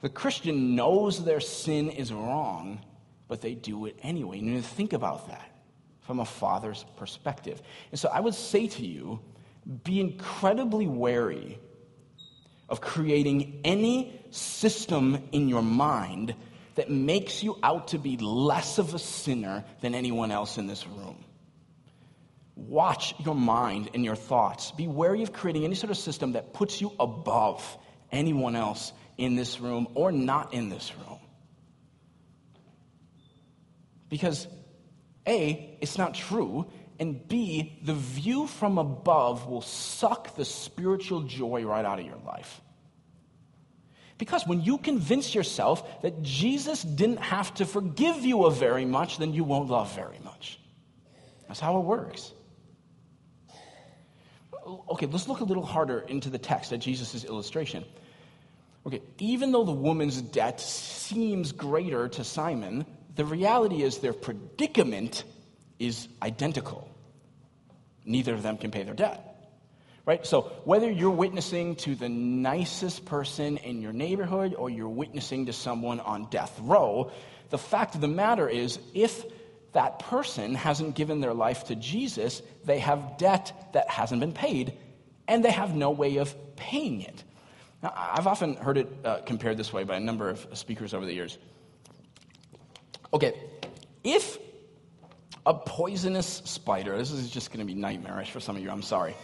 The 0.00 0.08
Christian 0.08 0.74
knows 0.74 1.24
their 1.24 1.40
sin 1.40 1.90
is 1.90 2.12
wrong, 2.12 2.80
but 3.28 3.40
they 3.40 3.54
do 3.54 3.86
it 3.86 3.98
anyway. 4.02 4.38
You 4.38 4.50
need 4.52 4.62
to 4.62 4.68
think 4.68 4.92
about 4.92 5.28
that 5.28 5.50
from 6.00 6.20
a 6.20 6.24
father's 6.24 6.84
perspective. 6.96 7.60
And 7.90 7.98
so 7.98 8.08
I 8.08 8.20
would 8.20 8.34
say 8.34 8.68
to 8.68 8.86
you 8.86 9.20
be 9.82 10.00
incredibly 10.00 10.86
wary 10.86 11.58
of 12.68 12.80
creating 12.80 13.60
any 13.64 14.20
system 14.30 15.28
in 15.32 15.48
your 15.48 15.62
mind 15.62 16.34
that 16.76 16.90
makes 16.90 17.42
you 17.42 17.58
out 17.62 17.88
to 17.88 17.98
be 17.98 18.16
less 18.16 18.78
of 18.78 18.94
a 18.94 18.98
sinner 18.98 19.64
than 19.80 19.94
anyone 19.94 20.30
else 20.30 20.58
in 20.58 20.66
this 20.66 20.86
room. 20.86 21.24
Watch 22.54 23.14
your 23.24 23.34
mind 23.34 23.90
and 23.92 24.04
your 24.04 24.16
thoughts. 24.16 24.70
Be 24.72 24.86
wary 24.86 25.22
of 25.22 25.32
creating 25.32 25.64
any 25.64 25.74
sort 25.74 25.90
of 25.90 25.98
system 25.98 26.32
that 26.32 26.54
puts 26.54 26.80
you 26.80 26.92
above 26.98 27.78
anyone 28.10 28.56
else 28.56 28.92
in 29.18 29.36
this 29.36 29.60
room 29.60 29.88
or 29.94 30.12
not 30.12 30.54
in 30.54 30.68
this 30.68 30.92
room. 30.96 31.18
Because 34.08 34.46
A, 35.26 35.78
it's 35.80 35.98
not 35.98 36.14
true, 36.14 36.66
and 36.98 37.26
B, 37.26 37.78
the 37.82 37.94
view 37.94 38.46
from 38.46 38.78
above 38.78 39.46
will 39.48 39.62
suck 39.62 40.36
the 40.36 40.44
spiritual 40.44 41.22
joy 41.22 41.64
right 41.64 41.84
out 41.84 41.98
of 41.98 42.06
your 42.06 42.20
life. 42.24 42.60
Because 44.18 44.46
when 44.46 44.62
you 44.62 44.78
convince 44.78 45.34
yourself 45.34 46.02
that 46.02 46.22
Jesus 46.22 46.82
didn't 46.82 47.18
have 47.18 47.52
to 47.54 47.66
forgive 47.66 48.24
you 48.24 48.44
of 48.44 48.58
very 48.58 48.84
much, 48.84 49.18
then 49.18 49.34
you 49.34 49.44
won't 49.44 49.68
love 49.68 49.94
very 49.94 50.18
much. 50.24 50.58
That's 51.48 51.60
how 51.60 51.78
it 51.78 51.84
works. 51.84 52.32
Okay, 54.90 55.06
let's 55.06 55.28
look 55.28 55.40
a 55.40 55.44
little 55.44 55.64
harder 55.64 56.00
into 56.00 56.30
the 56.30 56.38
text 56.38 56.72
at 56.72 56.80
Jesus' 56.80 57.24
illustration. 57.24 57.84
Okay, 58.86 59.02
even 59.18 59.52
though 59.52 59.64
the 59.64 59.72
woman's 59.72 60.22
debt 60.22 60.60
seems 60.60 61.52
greater 61.52 62.08
to 62.08 62.24
Simon, 62.24 62.86
the 63.16 63.24
reality 63.24 63.82
is 63.82 63.98
their 63.98 64.12
predicament 64.12 65.24
is 65.78 66.08
identical. 66.22 66.88
Neither 68.04 68.32
of 68.32 68.42
them 68.42 68.56
can 68.56 68.70
pay 68.70 68.84
their 68.84 68.94
debt. 68.94 69.25
Right? 70.06 70.24
So, 70.24 70.42
whether 70.64 70.88
you're 70.88 71.10
witnessing 71.10 71.74
to 71.76 71.96
the 71.96 72.08
nicest 72.08 73.04
person 73.06 73.56
in 73.56 73.82
your 73.82 73.92
neighborhood 73.92 74.54
or 74.54 74.70
you're 74.70 74.88
witnessing 74.88 75.46
to 75.46 75.52
someone 75.52 75.98
on 75.98 76.30
death 76.30 76.56
row, 76.62 77.10
the 77.50 77.58
fact 77.58 77.96
of 77.96 78.00
the 78.00 78.08
matter 78.08 78.48
is 78.48 78.78
if 78.94 79.24
that 79.72 79.98
person 79.98 80.54
hasn't 80.54 80.94
given 80.94 81.20
their 81.20 81.34
life 81.34 81.64
to 81.64 81.74
Jesus, 81.74 82.40
they 82.64 82.78
have 82.78 83.18
debt 83.18 83.72
that 83.72 83.90
hasn't 83.90 84.20
been 84.20 84.32
paid, 84.32 84.74
and 85.26 85.44
they 85.44 85.50
have 85.50 85.74
no 85.74 85.90
way 85.90 86.18
of 86.18 86.34
paying 86.54 87.02
it. 87.02 87.24
Now, 87.82 87.92
I've 87.96 88.28
often 88.28 88.54
heard 88.54 88.78
it 88.78 88.88
uh, 89.04 89.18
compared 89.26 89.56
this 89.56 89.72
way 89.72 89.82
by 89.82 89.96
a 89.96 90.00
number 90.00 90.30
of 90.30 90.46
speakers 90.54 90.94
over 90.94 91.04
the 91.04 91.12
years. 91.12 91.36
Okay, 93.12 93.34
if 94.04 94.38
a 95.44 95.52
poisonous 95.52 96.42
spider, 96.44 96.96
this 96.96 97.10
is 97.10 97.28
just 97.28 97.50
going 97.50 97.60
to 97.60 97.66
be 97.66 97.74
nightmarish 97.78 98.30
for 98.30 98.38
some 98.38 98.56
of 98.56 98.62
you, 98.62 98.70
I'm 98.70 98.82
sorry. 98.82 99.16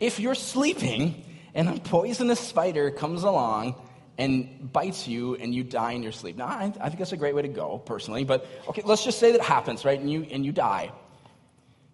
If 0.00 0.18
you're 0.18 0.34
sleeping 0.34 1.24
and 1.54 1.68
a 1.68 1.78
poisonous 1.78 2.40
spider 2.40 2.90
comes 2.90 3.22
along 3.22 3.74
and 4.18 4.72
bites 4.72 5.06
you 5.06 5.36
and 5.36 5.54
you 5.54 5.62
die 5.62 5.92
in 5.92 6.02
your 6.02 6.12
sleep. 6.12 6.36
Now, 6.36 6.46
I, 6.46 6.72
I 6.80 6.88
think 6.88 6.98
that's 6.98 7.12
a 7.12 7.16
great 7.16 7.34
way 7.34 7.42
to 7.42 7.48
go, 7.48 7.78
personally, 7.78 8.24
but 8.24 8.46
okay, 8.68 8.82
let's 8.84 9.04
just 9.04 9.18
say 9.18 9.32
that 9.32 9.40
happens, 9.40 9.84
right? 9.84 9.98
And 9.98 10.10
you, 10.10 10.26
and 10.30 10.44
you 10.44 10.52
die. 10.52 10.90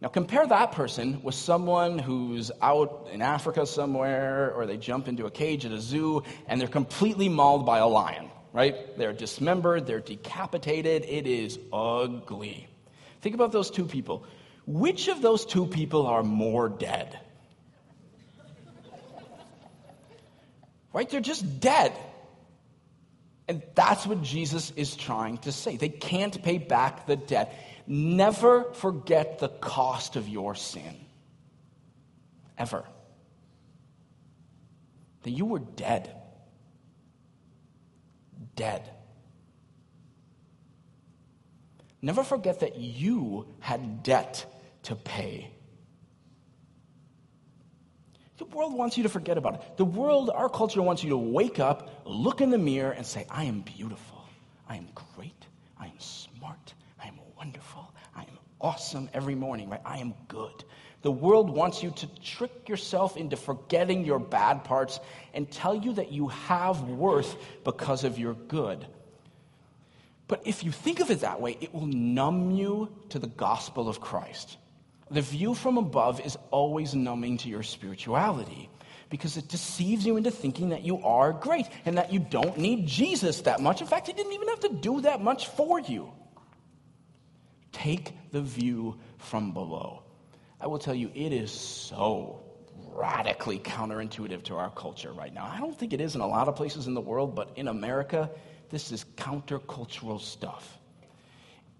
Now, 0.01 0.09
compare 0.09 0.47
that 0.47 0.73
person 0.73 1.23
with 1.23 1.35
someone 1.35 1.99
who's 1.99 2.51
out 2.63 3.09
in 3.13 3.23
Africa 3.23 3.67
somewhere, 3.67 4.53
or 4.55 4.67
they 4.67 4.77
jump 4.77 5.09
into 5.09 5.27
a 5.27 5.31
cage 5.31 5.65
at 5.65 5.73
a 5.73 5.81
zoo 5.81 6.23
and 6.47 6.61
they're 6.61 6.69
completely 6.69 7.29
mauled 7.29 7.67
by 7.67 7.79
a 7.79 7.87
lion 7.87 8.31
right? 8.57 8.97
They're 8.97 9.13
dismembered, 9.13 9.87
they're 9.87 10.01
decapitated. 10.01 11.05
It 11.05 11.27
is 11.27 11.59
ugly. 11.75 12.67
Think 13.21 13.35
about 13.35 13.53
those 13.53 13.71
two 13.71 13.85
people. 13.85 14.25
Which 14.67 15.09
of 15.09 15.21
those 15.21 15.45
two 15.45 15.67
people 15.67 16.07
are 16.07 16.23
more 16.23 16.71
dead? 16.71 17.21
Right? 20.97 21.09
They're 21.09 21.21
just 21.21 21.61
dead. 21.61 21.93
And 23.47 23.63
that's 23.75 24.07
what 24.07 24.23
Jesus 24.23 24.73
is 24.77 24.97
trying 24.97 25.39
to 25.39 25.53
say. 25.53 25.77
They 25.77 25.91
can't 25.91 26.43
pay 26.43 26.59
back 26.59 27.07
the 27.07 27.17
debt. 27.17 27.55
Never 27.87 28.73
forget 28.73 29.39
the 29.39 29.49
cost 29.49 30.17
of 30.17 30.29
your 30.29 30.55
sin. 30.55 30.97
Ever. 32.57 32.85
That 35.25 35.31
you 35.31 35.45
were 35.45 35.61
dead 35.61 36.13
dead. 38.57 38.91
Never 42.03 42.25
forget 42.25 42.61
that 42.61 42.79
you 42.79 43.47
had 43.61 44.03
debt 44.03 44.47
to 44.85 44.97
pay. 44.97 45.51
The 48.39 48.45
world 48.45 48.75
wants 48.75 48.97
you 48.97 49.03
to 49.05 49.09
forget 49.09 49.39
about 49.39 49.55
it. 49.55 49.77
The 49.77 49.85
world, 49.85 50.31
our 50.31 50.49
culture 50.49 50.83
wants 50.83 51.03
you 51.03 51.11
to 51.11 51.17
wake 51.17 51.59
up, 51.59 52.03
look 52.05 52.41
in 52.41 52.51
the 52.51 52.59
mirror, 52.59 52.91
and 52.91 53.07
say, 53.07 53.27
I 53.31 53.45
am 53.45 53.61
beautiful. 53.61 54.25
I 54.69 54.77
am 54.77 54.89
great. 55.15 55.47
I 55.79 55.87
am 55.87 55.99
smart. 55.99 56.75
I 57.03 57.09
am 57.09 57.19
wonderful. 57.37 57.93
I 58.15 58.23
am 58.23 58.39
awesome 58.61 59.09
every 59.15 59.35
morning, 59.35 59.71
right? 59.71 59.81
I 59.85 59.99
am 59.99 60.15
good. 60.29 60.65
The 61.03 61.11
world 61.13 61.51
wants 61.51 61.83
you 61.83 61.93
to 61.93 62.07
trick 62.21 62.69
yourself 62.69 63.17
into 63.17 63.37
forgetting 63.37 64.05
your 64.05 64.19
bad 64.19 64.65
parts 64.65 64.99
and 65.35 65.51
tell 65.51 65.75
you 65.75 65.93
that 65.95 66.13
you 66.13 66.29
have 66.29 66.83
worth 66.83 67.37
because 67.65 68.05
of 68.05 68.19
your 68.19 68.35
good. 68.35 68.87
But 70.29 70.43
if 70.45 70.65
you 70.65 70.73
think 70.73 71.01
of 71.01 71.11
it 71.11 71.21
that 71.21 71.41
way, 71.41 71.57
it 71.61 71.73
will 71.73 71.87
numb 71.87 72.51
you 72.51 72.93
to 73.11 73.19
the 73.19 73.29
gospel 73.29 73.89
of 73.89 74.01
Christ. 74.01 74.57
The 75.11 75.23
view 75.23 75.55
from 75.55 75.79
above 75.79 76.21
is 76.21 76.37
always 76.51 76.95
numbing 76.95 77.39
to 77.39 77.49
your 77.49 77.63
spirituality 77.63 78.69
because 79.09 79.37
it 79.37 79.49
deceives 79.49 80.05
you 80.05 80.17
into 80.17 80.31
thinking 80.31 80.71
that 80.71 80.83
you 80.83 81.05
are 81.05 81.33
great 81.33 81.67
and 81.85 81.99
that 81.99 82.13
you 82.13 82.19
don't 82.19 82.59
need 82.59 82.87
Jesus 82.87 83.43
that 83.43 83.61
much. 83.61 83.81
In 83.81 83.87
fact, 83.87 84.09
he 84.09 84.13
didn't 84.13 84.33
even 84.33 84.49
have 84.49 84.61
to 84.61 84.69
do 84.69 85.03
that 85.03 85.23
much 85.23 85.47
for 85.49 85.79
you. 85.79 86.11
Take 87.71 88.13
the 88.33 88.41
view 88.41 88.99
from 89.19 89.53
below. 89.53 90.03
I 90.61 90.67
will 90.67 90.79
tell 90.79 90.95
you, 90.95 91.11
it 91.15 91.33
is 91.33 91.53
so 91.53 92.43
radically 92.95 93.59
counterintuitive 93.59 94.43
to 94.45 94.57
our 94.57 94.71
culture 94.71 95.13
right 95.13 95.33
now. 95.33 95.45
I 95.45 95.61
don't 95.61 95.79
think 95.79 95.93
it 95.93 96.01
is 96.01 96.15
in 96.15 96.21
a 96.21 96.27
lot 96.27 96.49
of 96.49 96.57
places 96.57 96.87
in 96.87 96.95
the 96.95 97.01
world, 97.01 97.35
but 97.35 97.53
in 97.57 97.69
America, 97.69 98.31
this 98.71 98.91
is 98.91 99.05
countercultural 99.17 100.21
stuff. 100.21 100.79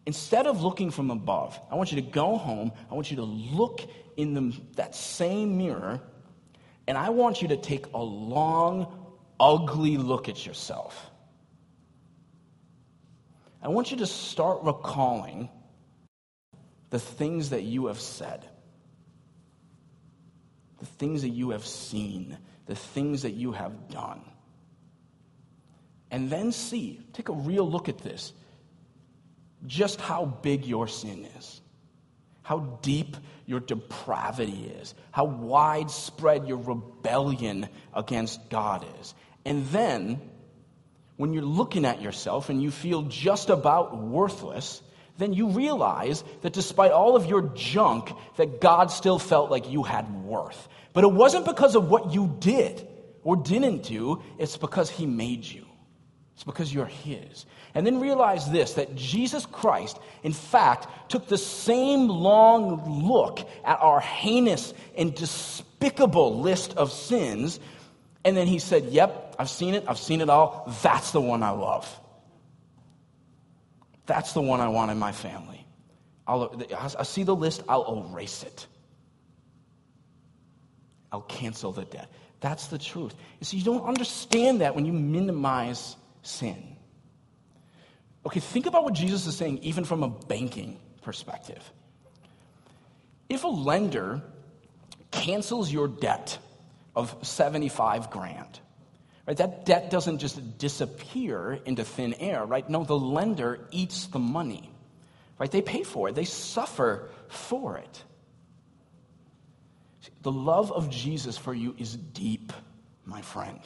Instead 0.07 0.47
of 0.47 0.63
looking 0.63 0.91
from 0.91 1.11
above, 1.11 1.59
I 1.71 1.75
want 1.75 1.91
you 1.93 2.01
to 2.01 2.09
go 2.09 2.37
home, 2.37 2.73
I 2.91 2.95
want 2.95 3.11
you 3.11 3.17
to 3.17 3.25
look 3.25 3.81
in 4.17 4.35
the, 4.35 4.57
that 4.77 4.95
same 4.95 5.59
mirror, 5.59 6.01
and 6.87 6.97
I 6.97 7.11
want 7.11 7.43
you 7.43 7.49
to 7.49 7.57
take 7.57 7.87
a 7.93 7.99
long, 7.99 8.87
ugly 9.41 9.97
look 9.97 10.29
at 10.29 10.47
yourself. 10.47 11.11
I 13.61 13.69
want 13.69 13.91
you 13.91 13.97
to 13.99 14.07
start 14.07 14.61
recalling 14.63 15.49
the 16.91 17.01
things 17.01 17.51
that 17.51 17.65
you 17.65 17.87
have 17.87 18.01
said 18.01 18.47
the 20.79 20.87
things 20.87 21.23
that 21.23 21.31
you 21.31 21.51
have 21.51 21.65
seen, 21.65 22.37
the 22.67 22.75
things 22.75 23.23
that 23.23 23.33
you 23.33 23.53
have 23.53 23.89
done. 23.89 24.21
And 26.11 26.31
then 26.31 26.53
see, 26.53 27.01
take 27.13 27.29
a 27.29 27.33
real 27.33 27.69
look 27.69 27.89
at 27.89 27.99
this, 27.99 28.33
just 29.65 30.01
how 30.01 30.27
big 30.27 30.65
your 30.65 30.89
sin 30.89 31.27
is, 31.39 31.61
how 32.43 32.79
deep 32.83 33.17
your 33.47 33.61
depravity 33.61 34.73
is, 34.81 34.95
how 35.13 35.25
widespread 35.25 36.47
your 36.47 36.59
rebellion 36.59 37.69
against 37.95 38.51
God 38.51 38.85
is. 39.01 39.15
And 39.45 39.67
then 39.69 40.21
when 41.17 41.33
you're 41.33 41.43
looking 41.43 41.85
at 41.85 42.03
yourself 42.03 42.51
and 42.51 42.63
you 42.63 42.71
feel 42.71 43.03
just 43.03 43.49
about 43.49 43.97
worthless, 43.99 44.83
then 45.19 45.33
you 45.33 45.49
realize 45.49 46.23
that 46.43 46.53
despite 46.53 46.93
all 46.93 47.17
of 47.17 47.27
your 47.27 47.43
junk, 47.55 48.11
that 48.37 48.61
God 48.61 48.91
still 48.91 49.19
felt 49.19 49.51
like 49.51 49.71
you 49.71 49.83
had 49.83 50.25
worth. 50.25 50.69
But 50.93 51.05
it 51.05 51.13
wasn't 51.13 51.47
because 51.47 51.75
of 51.75 51.89
what 51.89 52.13
you 52.13 52.37
did 52.39 52.87
or 53.23 53.37
didn't 53.37 53.83
do, 53.83 54.23
it's 54.39 54.57
because 54.57 54.91
He 54.91 55.07
made 55.07 55.45
you. 55.45 55.66
It's 56.37 56.45
because 56.45 56.73
you're 56.73 56.85
His. 56.85 57.47
And 57.75 57.87
then 57.87 57.99
realize 57.99 58.51
this 58.51 58.75
that 58.75 58.95
Jesus 58.95 59.47
Christ, 59.47 59.99
in 60.23 60.35
fact, 60.35 61.11
took 61.11 61.29
the 61.29 61.39
same 61.39 62.09
long 62.09 63.07
look 63.09 63.41
at 63.65 63.81
our 63.81 64.01
heinous 64.01 64.75
and 64.99 65.15
despicable 65.15 66.39
list 66.41 66.77
of 66.77 66.93
sins, 66.93 67.59
and 68.23 68.37
then 68.37 68.47
He 68.47 68.59
said, 68.59 68.85
Yep, 68.85 69.37
I've 69.39 69.49
seen 69.49 69.73
it, 69.73 69.85
I've 69.89 69.99
seen 69.99 70.21
it 70.21 70.29
all. 70.29 70.71
That's 70.83 71.13
the 71.13 71.23
one 71.23 71.43
I 71.43 71.51
love. 71.51 72.01
That's 74.05 74.35
the 74.35 74.43
one 74.43 74.61
I 74.61 74.69
want 74.69 74.91
in 74.91 74.99
my 74.99 75.13
family. 75.13 75.67
I'll, 76.27 76.63
I 76.99 77.03
see 77.05 77.23
the 77.23 77.35
list, 77.35 77.63
I'll 77.67 78.11
erase 78.11 78.43
it. 78.43 78.67
I'll 81.11 81.23
cancel 81.23 81.73
the 81.73 81.87
debt. 81.87 82.13
That's 82.41 82.67
the 82.67 82.77
truth. 82.77 83.15
You 83.41 83.47
see, 83.47 83.57
you 83.57 83.65
don't 83.65 83.87
understand 83.87 84.61
that 84.61 84.75
when 84.75 84.85
you 84.85 84.93
minimize 84.93 85.97
sin. 86.27 86.77
Okay, 88.25 88.41
think 88.41 88.67
about 88.67 88.85
what 88.85 88.95
Jesus 88.95 89.27
is 89.27 89.37
saying, 89.37 89.59
even 89.59 89.85
from 89.85 90.03
a 90.03 90.09
banking 90.09 90.79
perspective. 91.03 91.63
If 93.29 93.45
a 93.45 93.49
lender 93.49 94.23
cancels 95.11 95.73
your 95.73 95.89
debt 95.89 96.39
of 96.95 97.17
75 97.23 98.11
grand, 98.11 98.61
Right? 99.27 99.37
That 99.39 99.67
debt 99.67 99.91
doesn't 99.91 100.19
just 100.19 100.59
disappear 100.59 101.59
into 101.65 101.85
thin 101.85 102.15
air, 102.15 102.45
right? 102.45 102.69
No, 102.71 102.85
the 102.85 102.99
lender 102.99 103.67
eats 103.73 104.07
the 104.07 104.21
money. 104.21 104.71
Right? 105.39 105.51
They 105.51 105.63
pay 105.63 105.83
for 105.83 106.09
it. 106.09 106.15
They 106.15 106.25
suffer 106.25 107.11
for 107.29 107.77
it. 107.79 108.05
The 110.23 110.33
love 110.33 110.71
of 110.73 110.89
Jesus 110.91 111.37
for 111.37 111.53
you 111.53 111.75
is 111.77 111.97
deep, 111.97 112.53
my 113.05 113.21
friend. 113.21 113.61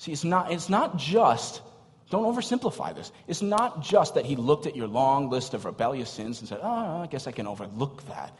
See, 0.00 0.12
it's 0.12 0.24
not, 0.24 0.50
it's 0.50 0.70
not 0.70 0.96
just, 0.96 1.60
don't 2.08 2.24
oversimplify 2.24 2.94
this. 2.94 3.12
It's 3.28 3.42
not 3.42 3.82
just 3.82 4.14
that 4.14 4.24
he 4.24 4.34
looked 4.34 4.64
at 4.66 4.74
your 4.74 4.86
long 4.86 5.28
list 5.28 5.52
of 5.52 5.66
rebellious 5.66 6.08
sins 6.08 6.40
and 6.40 6.48
said, 6.48 6.60
oh, 6.62 7.02
I 7.02 7.06
guess 7.06 7.26
I 7.26 7.32
can 7.32 7.46
overlook 7.46 8.02
that. 8.08 8.34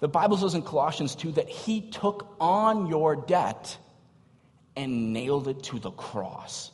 The 0.00 0.08
Bible 0.08 0.36
says 0.36 0.52
in 0.52 0.60
Colossians 0.60 1.14
2 1.14 1.32
that 1.32 1.48
he 1.48 1.80
took 1.80 2.36
on 2.38 2.86
your 2.86 3.16
debt 3.16 3.78
and 4.76 5.14
nailed 5.14 5.48
it 5.48 5.62
to 5.62 5.78
the 5.78 5.90
cross. 5.90 6.70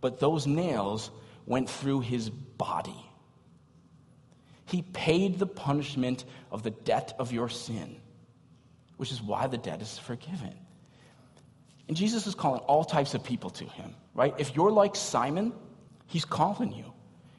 But 0.00 0.20
those 0.20 0.46
nails 0.46 1.10
went 1.44 1.68
through 1.68 2.02
his 2.02 2.30
body. 2.30 3.04
He 4.66 4.82
paid 4.82 5.40
the 5.40 5.46
punishment 5.46 6.24
of 6.52 6.62
the 6.62 6.70
debt 6.70 7.16
of 7.18 7.32
your 7.32 7.48
sin, 7.48 7.96
which 8.96 9.10
is 9.10 9.20
why 9.20 9.48
the 9.48 9.58
debt 9.58 9.82
is 9.82 9.98
forgiven. 9.98 10.54
And 11.88 11.96
Jesus 11.96 12.26
is 12.26 12.34
calling 12.34 12.60
all 12.62 12.84
types 12.84 13.14
of 13.14 13.22
people 13.22 13.50
to 13.50 13.64
him, 13.64 13.94
right? 14.14 14.34
If 14.38 14.56
you're 14.56 14.72
like 14.72 14.96
Simon, 14.96 15.52
he's 16.06 16.24
calling 16.24 16.72
you. 16.72 16.92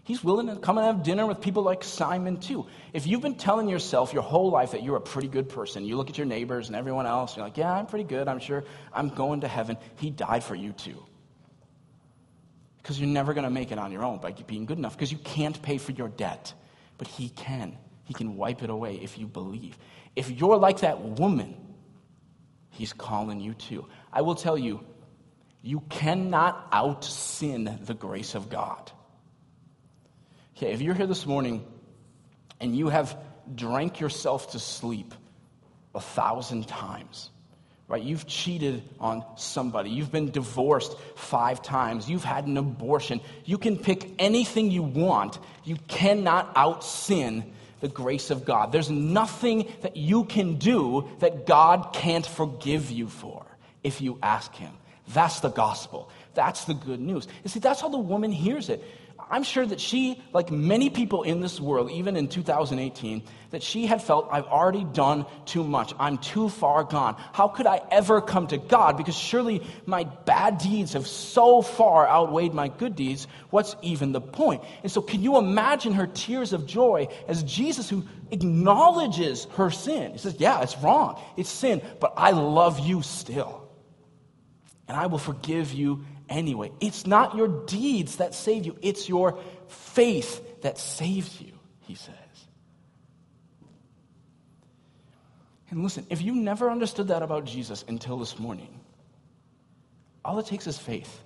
He's 0.03 0.23
willing 0.23 0.47
to 0.47 0.55
come 0.55 0.77
and 0.77 0.87
have 0.87 1.03
dinner 1.03 1.25
with 1.25 1.41
people 1.41 1.63
like 1.63 1.83
Simon, 1.83 2.37
too. 2.37 2.65
If 2.93 3.05
you've 3.07 3.21
been 3.21 3.35
telling 3.35 3.67
yourself 3.67 4.13
your 4.13 4.23
whole 4.23 4.49
life 4.49 4.71
that 4.71 4.81
you're 4.81 4.95
a 4.95 5.01
pretty 5.01 5.27
good 5.27 5.49
person, 5.49 5.83
you 5.83 5.97
look 5.97 6.09
at 6.09 6.17
your 6.17 6.25
neighbors 6.25 6.67
and 6.67 6.77
everyone 6.77 7.05
else, 7.05 7.35
you're 7.35 7.45
like, 7.45 7.57
yeah, 7.57 7.73
I'm 7.73 7.87
pretty 7.87 8.05
good. 8.05 8.29
I'm 8.29 8.39
sure 8.39 8.63
I'm 8.93 9.09
going 9.09 9.41
to 9.41 9.49
heaven. 9.49 9.75
He 9.97 10.09
died 10.09 10.45
for 10.45 10.55
you, 10.55 10.71
too. 10.71 11.03
Because 12.77 12.97
you're 12.97 13.09
never 13.09 13.33
going 13.33 13.43
to 13.43 13.49
make 13.49 13.73
it 13.73 13.79
on 13.79 13.91
your 13.91 14.05
own 14.05 14.19
by 14.19 14.31
being 14.31 14.65
good 14.65 14.77
enough, 14.77 14.95
because 14.95 15.11
you 15.11 15.17
can't 15.17 15.61
pay 15.61 15.77
for 15.77 15.91
your 15.91 16.07
debt. 16.07 16.53
But 16.97 17.09
He 17.09 17.27
can. 17.27 17.77
He 18.05 18.13
can 18.13 18.37
wipe 18.37 18.63
it 18.63 18.69
away 18.69 18.95
if 19.03 19.17
you 19.17 19.27
believe. 19.27 19.77
If 20.15 20.31
you're 20.31 20.55
like 20.55 20.79
that 20.79 21.01
woman, 21.01 21.53
He's 22.69 22.93
calling 22.93 23.41
you, 23.41 23.55
too. 23.55 23.85
I 24.17 24.21
will 24.21 24.33
tell 24.33 24.57
you, 24.57 24.79
you 25.61 25.81
cannot 25.89 26.69
out 26.71 27.05
sin 27.05 27.77
the 27.83 27.93
grace 27.93 28.33
of 28.33 28.49
God. 28.49 28.91
Okay, 30.55 30.73
if 30.73 30.81
you're 30.81 30.95
here 30.95 31.05
this 31.05 31.27
morning 31.27 31.63
and 32.59 32.75
you 32.75 32.89
have 32.89 33.15
drank 33.53 33.99
yourself 33.99 34.53
to 34.53 34.59
sleep 34.59 35.13
a 35.93 36.01
thousand 36.01 36.67
times, 36.67 37.29
right? 37.87 38.01
You've 38.01 38.25
cheated 38.25 38.81
on 38.99 39.23
somebody. 39.35 39.91
You've 39.91 40.11
been 40.11 40.31
divorced 40.31 40.97
five 41.15 41.61
times. 41.61 42.09
You've 42.09 42.23
had 42.23 42.47
an 42.47 42.57
abortion. 42.57 43.21
You 43.45 43.59
can 43.59 43.77
pick 43.77 44.09
anything 44.17 44.71
you 44.71 44.81
want. 44.81 45.37
You 45.63 45.75
cannot 45.87 46.51
out 46.55 46.83
sin 46.83 47.53
the 47.81 47.87
grace 47.87 48.31
of 48.31 48.45
God. 48.45 48.71
There's 48.71 48.89
nothing 48.89 49.71
that 49.81 49.95
you 49.95 50.23
can 50.23 50.55
do 50.55 51.07
that 51.19 51.45
God 51.45 51.93
can't 51.93 52.25
forgive 52.25 52.89
you 52.89 53.09
for 53.09 53.45
if 53.87 54.01
you 54.01 54.19
ask 54.21 54.53
Him. 54.53 54.73
That's 55.13 55.39
the 55.39 55.49
gospel. 55.49 56.09
That's 56.33 56.65
the 56.65 56.73
good 56.73 56.99
news. 56.99 57.27
You 57.43 57.49
see, 57.49 57.59
that's 57.59 57.81
how 57.81 57.89
the 57.89 57.97
woman 57.97 58.31
hears 58.31 58.69
it. 58.69 58.83
I'm 59.29 59.43
sure 59.43 59.65
that 59.65 59.81
she, 59.81 60.21
like 60.31 60.51
many 60.51 60.89
people 60.89 61.23
in 61.23 61.41
this 61.41 61.59
world, 61.59 61.91
even 61.91 62.15
in 62.15 62.29
2018, 62.29 63.23
that 63.49 63.61
she 63.61 63.85
had 63.85 64.01
felt, 64.01 64.29
I've 64.31 64.45
already 64.45 64.85
done 64.85 65.25
too 65.45 65.63
much. 65.65 65.93
I'm 65.99 66.17
too 66.17 66.47
far 66.47 66.83
gone. 66.85 67.15
How 67.33 67.49
could 67.49 67.65
I 67.67 67.81
ever 67.91 68.21
come 68.21 68.47
to 68.47 68.57
God? 68.57 68.95
Because 68.95 69.15
surely 69.15 69.63
my 69.85 70.05
bad 70.05 70.59
deeds 70.59 70.93
have 70.93 71.07
so 71.07 71.61
far 71.61 72.07
outweighed 72.07 72.53
my 72.53 72.69
good 72.69 72.95
deeds. 72.95 73.27
What's 73.49 73.75
even 73.81 74.13
the 74.13 74.21
point? 74.21 74.63
And 74.83 74.91
so, 74.91 75.01
can 75.01 75.21
you 75.23 75.37
imagine 75.37 75.93
her 75.93 76.07
tears 76.07 76.53
of 76.53 76.65
joy 76.65 77.07
as 77.27 77.43
Jesus, 77.43 77.89
who 77.89 78.05
acknowledges 78.31 79.45
her 79.55 79.71
sin? 79.71 80.13
He 80.13 80.17
says, 80.19 80.35
Yeah, 80.39 80.61
it's 80.61 80.77
wrong. 80.77 81.19
It's 81.35 81.49
sin, 81.49 81.81
but 81.99 82.13
I 82.15 82.31
love 82.31 82.79
you 82.79 83.01
still. 83.01 83.66
And 84.87 84.95
I 84.95 85.07
will 85.07 85.17
forgive 85.17 85.73
you 85.73 86.05
anyway. 86.29 86.71
It's 86.79 87.05
not 87.05 87.35
your 87.35 87.47
deeds 87.65 88.17
that 88.17 88.33
save 88.33 88.65
you, 88.65 88.77
it's 88.81 89.09
your 89.09 89.39
faith 89.67 90.61
that 90.61 90.77
saves 90.77 91.39
you, 91.41 91.53
he 91.81 91.95
says. 91.95 92.15
And 95.69 95.83
listen, 95.83 96.07
if 96.09 96.21
you 96.21 96.33
never 96.33 96.69
understood 96.69 97.09
that 97.09 97.23
about 97.23 97.45
Jesus 97.45 97.83
until 97.87 98.17
this 98.17 98.39
morning, 98.39 98.79
all 100.23 100.39
it 100.39 100.45
takes 100.45 100.65
is 100.67 100.77
faith. 100.77 101.21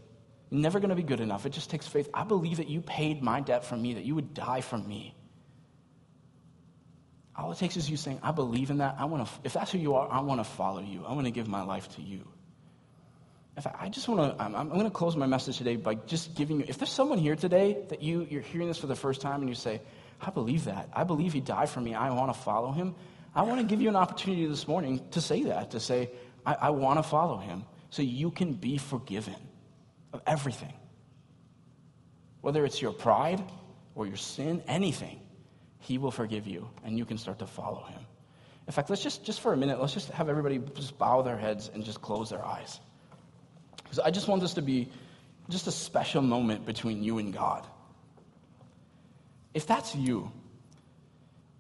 You're 0.50 0.62
never 0.62 0.80
going 0.80 0.90
to 0.90 0.96
be 0.96 1.04
good 1.04 1.20
enough. 1.20 1.46
It 1.46 1.52
just 1.52 1.70
takes 1.70 1.88
faith. 1.88 2.10
I 2.14 2.24
believe 2.24 2.58
that 2.58 2.68
you 2.68 2.82
paid 2.82 3.22
my 3.22 3.40
debt 3.40 3.64
for 3.64 3.78
me, 3.78 3.94
that 3.94 4.04
you 4.04 4.16
would 4.16 4.34
die 4.34 4.62
for 4.62 4.78
me. 4.78 5.16
All 7.36 7.52
it 7.52 7.58
takes 7.58 7.78
is 7.78 7.90
you 7.90 7.98
saying, 7.98 8.20
I 8.22 8.32
believe 8.32 8.70
in 8.70 8.80
that. 8.80 8.96
I 9.00 9.06
want 9.06 9.26
to, 9.26 9.34
if 9.44 9.54
that's 9.54 9.72
who 9.72 9.78
you 9.78 9.96
are, 9.96 10.12
I 10.12 10.22
want 10.22 10.40
to 10.40 10.44
follow 10.44 10.82
you. 10.82 11.06
I 11.08 11.14
want 11.14 11.26
to 11.26 11.32
give 11.32 11.48
my 11.48 11.62
life 11.62 11.88
to 11.96 12.02
you. 12.02 12.28
In 13.56 13.62
fact, 13.62 13.76
I 13.80 13.90
just 13.90 14.08
want 14.08 14.38
to, 14.38 14.44
I'm, 14.44 14.56
I'm 14.56 14.70
going 14.70 14.86
to 14.86 14.90
close 14.90 15.16
my 15.16 15.26
message 15.26 15.58
today 15.58 15.76
by 15.76 15.96
just 15.96 16.36
giving 16.36 16.60
you, 16.60 16.66
if 16.68 16.78
there's 16.78 16.92
someone 16.92 17.18
here 17.18 17.36
today 17.36 17.78
that 17.90 18.02
you, 18.02 18.26
you're 18.30 18.42
hearing 18.42 18.68
this 18.68 18.78
for 18.78 18.88
the 18.88 18.96
first 18.96 19.20
time 19.20 19.42
and 19.42 19.50
you 19.50 19.56
say, 19.56 19.82
I 20.22 20.30
believe 20.30 20.66
that. 20.66 20.90
I 20.94 21.04
believe 21.04 21.34
he 21.34 21.42
died 21.42 21.70
for 21.70 21.82
me. 21.82 21.94
I 21.94 22.12
want 22.12 22.34
to 22.34 22.40
follow 22.40 22.72
him. 22.72 22.96
I 23.36 23.44
want 23.44 23.60
to 23.60 23.66
give 23.66 23.82
you 23.82 23.90
an 23.90 23.96
opportunity 23.96 24.46
this 24.46 24.68
morning 24.68 25.02
to 25.12 25.22
say 25.22 25.44
that, 25.44 25.72
to 25.72 25.80
say, 25.80 26.10
I, 26.46 26.54
I 26.54 26.70
want 26.70 27.00
to 27.00 27.04
follow 27.04 27.38
him 27.38 27.66
so 27.90 28.02
you 28.02 28.32
can 28.32 28.54
be 28.54 28.78
forgiven 28.78 29.36
of 30.14 30.22
everything. 30.26 30.74
Whether 32.40 32.66
it's 32.66 32.82
your 32.82 32.94
pride 32.94 33.44
or 33.96 34.08
your 34.08 34.18
sin, 34.18 34.64
anything, 34.68 35.20
he 35.80 35.98
will 35.98 36.12
forgive 36.12 36.48
you 36.48 36.70
and 36.86 36.98
you 36.98 37.06
can 37.06 37.18
start 37.18 37.40
to 37.40 37.48
follow 37.48 37.84
him. 37.84 38.00
In 38.68 38.74
fact, 38.74 38.90
let's 38.90 39.04
just, 39.04 39.26
just 39.26 39.42
for 39.42 39.52
a 39.52 39.58
minute, 39.58 39.82
let's 39.82 39.94
just 39.94 40.10
have 40.12 40.30
everybody 40.30 40.62
just 40.76 40.98
bow 40.98 41.22
their 41.22 41.38
heads 41.38 41.70
and 41.74 41.84
just 41.84 42.02
close 42.02 42.30
their 42.30 42.46
eyes. 42.46 42.80
Because 43.92 44.06
I 44.06 44.10
just 44.10 44.30
want 44.30 44.42
this 44.42 44.54
to 44.54 44.62
be 44.62 44.88
just 45.50 45.68
a 45.68 45.72
special 45.72 46.22
moment 46.22 46.66
between 46.66 47.04
you 47.04 47.18
and 47.18 47.34
God. 47.34 47.68
If 49.54 49.68
that's 49.68 49.94
you, 49.94 50.32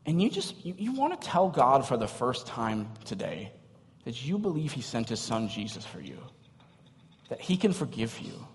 and 0.05 0.21
you 0.21 0.29
just 0.29 0.65
you, 0.65 0.73
you 0.77 0.93
want 0.93 1.19
to 1.19 1.27
tell 1.27 1.49
God 1.49 1.85
for 1.85 1.97
the 1.97 2.07
first 2.07 2.47
time 2.47 2.87
today 3.03 3.51
that 4.05 4.25
you 4.25 4.37
believe 4.37 4.71
He 4.71 4.79
sent 4.79 5.09
His 5.09 5.19
Son 5.19 5.49
Jesus 5.49 5.85
for 5.85 5.99
you, 5.99 6.19
that 7.27 7.41
He 7.41 7.57
can 7.57 7.73
forgive 7.73 8.17
you, 8.21 8.47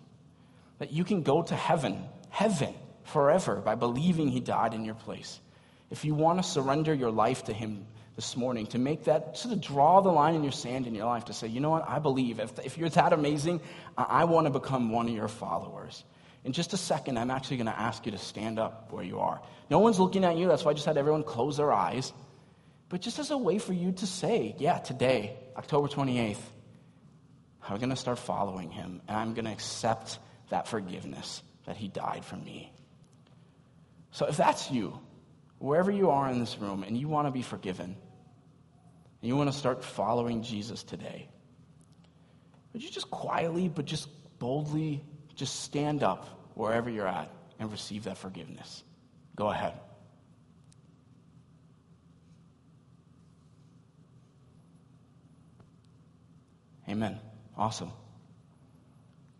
that 0.78 0.90
you 0.90 1.04
can 1.04 1.22
go 1.22 1.42
to 1.42 1.54
heaven, 1.54 2.02
heaven 2.30 2.72
forever 3.04 3.56
by 3.56 3.74
believing 3.74 4.28
He 4.28 4.40
died 4.40 4.72
in 4.72 4.86
your 4.86 4.94
place. 4.94 5.38
If 5.90 6.02
you 6.02 6.14
want 6.14 6.42
to 6.42 6.48
surrender 6.48 6.94
your 6.94 7.10
life 7.10 7.44
to 7.44 7.52
Him 7.52 7.84
this 8.16 8.34
morning 8.34 8.66
to 8.68 8.78
make 8.78 9.04
that, 9.04 9.36
sort 9.36 9.54
of 9.54 9.60
draw 9.60 10.00
the 10.00 10.10
line 10.10 10.34
in 10.34 10.42
your 10.42 10.52
sand 10.52 10.86
in 10.86 10.94
your 10.94 11.04
life 11.04 11.26
to 11.26 11.34
say, 11.34 11.46
you 11.46 11.60
know 11.60 11.70
what, 11.70 11.86
I 11.86 11.98
believe. 11.98 12.40
If, 12.40 12.58
if 12.60 12.78
you're 12.78 12.88
that 12.88 13.12
amazing, 13.12 13.60
I, 13.96 14.04
I 14.04 14.24
want 14.24 14.46
to 14.46 14.50
become 14.50 14.90
one 14.90 15.06
of 15.06 15.14
your 15.14 15.28
followers. 15.28 16.02
In 16.42 16.52
just 16.52 16.72
a 16.72 16.78
second, 16.78 17.18
I'm 17.18 17.30
actually 17.30 17.58
going 17.58 17.66
to 17.66 17.78
ask 17.78 18.06
you 18.06 18.12
to 18.12 18.18
stand 18.18 18.58
up 18.58 18.90
where 18.90 19.04
you 19.04 19.20
are. 19.20 19.42
No 19.68 19.80
one's 19.80 20.00
looking 20.00 20.24
at 20.24 20.38
you. 20.38 20.48
That's 20.48 20.64
why 20.64 20.70
I 20.70 20.74
just 20.74 20.86
had 20.86 20.96
everyone 20.96 21.24
close 21.24 21.58
their 21.58 21.72
eyes. 21.72 22.12
But 22.88 23.02
just 23.02 23.18
as 23.18 23.30
a 23.30 23.36
way 23.36 23.58
for 23.58 23.74
you 23.74 23.92
to 23.92 24.06
say, 24.06 24.54
yeah, 24.58 24.78
today, 24.78 25.36
October 25.56 25.88
28th, 25.88 26.38
I'm 27.68 27.78
going 27.78 27.90
to 27.90 27.96
start 27.96 28.18
following 28.18 28.70
him 28.70 29.02
and 29.08 29.16
I'm 29.16 29.34
going 29.34 29.44
to 29.44 29.52
accept 29.52 30.20
that 30.50 30.68
forgiveness, 30.68 31.42
that 31.66 31.76
he 31.76 31.88
died 31.88 32.24
for 32.24 32.36
me. 32.36 32.72
So 34.12 34.26
if 34.26 34.36
that's 34.36 34.70
you, 34.70 34.98
wherever 35.58 35.90
you 35.90 36.10
are 36.10 36.30
in 36.30 36.38
this 36.38 36.58
room, 36.58 36.84
and 36.84 36.96
you 36.96 37.08
want 37.08 37.26
to 37.26 37.32
be 37.32 37.42
forgiven, 37.42 37.96
and 39.20 39.28
you 39.28 39.36
want 39.36 39.50
to 39.50 39.58
start 39.58 39.84
following 39.84 40.42
Jesus 40.42 40.82
today, 40.82 41.28
would 42.72 42.82
you 42.82 42.90
just 42.90 43.10
quietly, 43.10 43.68
but 43.68 43.84
just 43.84 44.08
boldly, 44.38 45.02
just 45.34 45.60
stand 45.60 46.02
up 46.02 46.52
wherever 46.54 46.90
you're 46.90 47.08
at 47.08 47.30
and 47.58 47.70
receive 47.70 48.04
that 48.04 48.18
forgiveness? 48.18 48.84
Go 49.34 49.48
ahead. 49.50 49.74
Amen. 56.88 57.18
Awesome. 57.56 57.90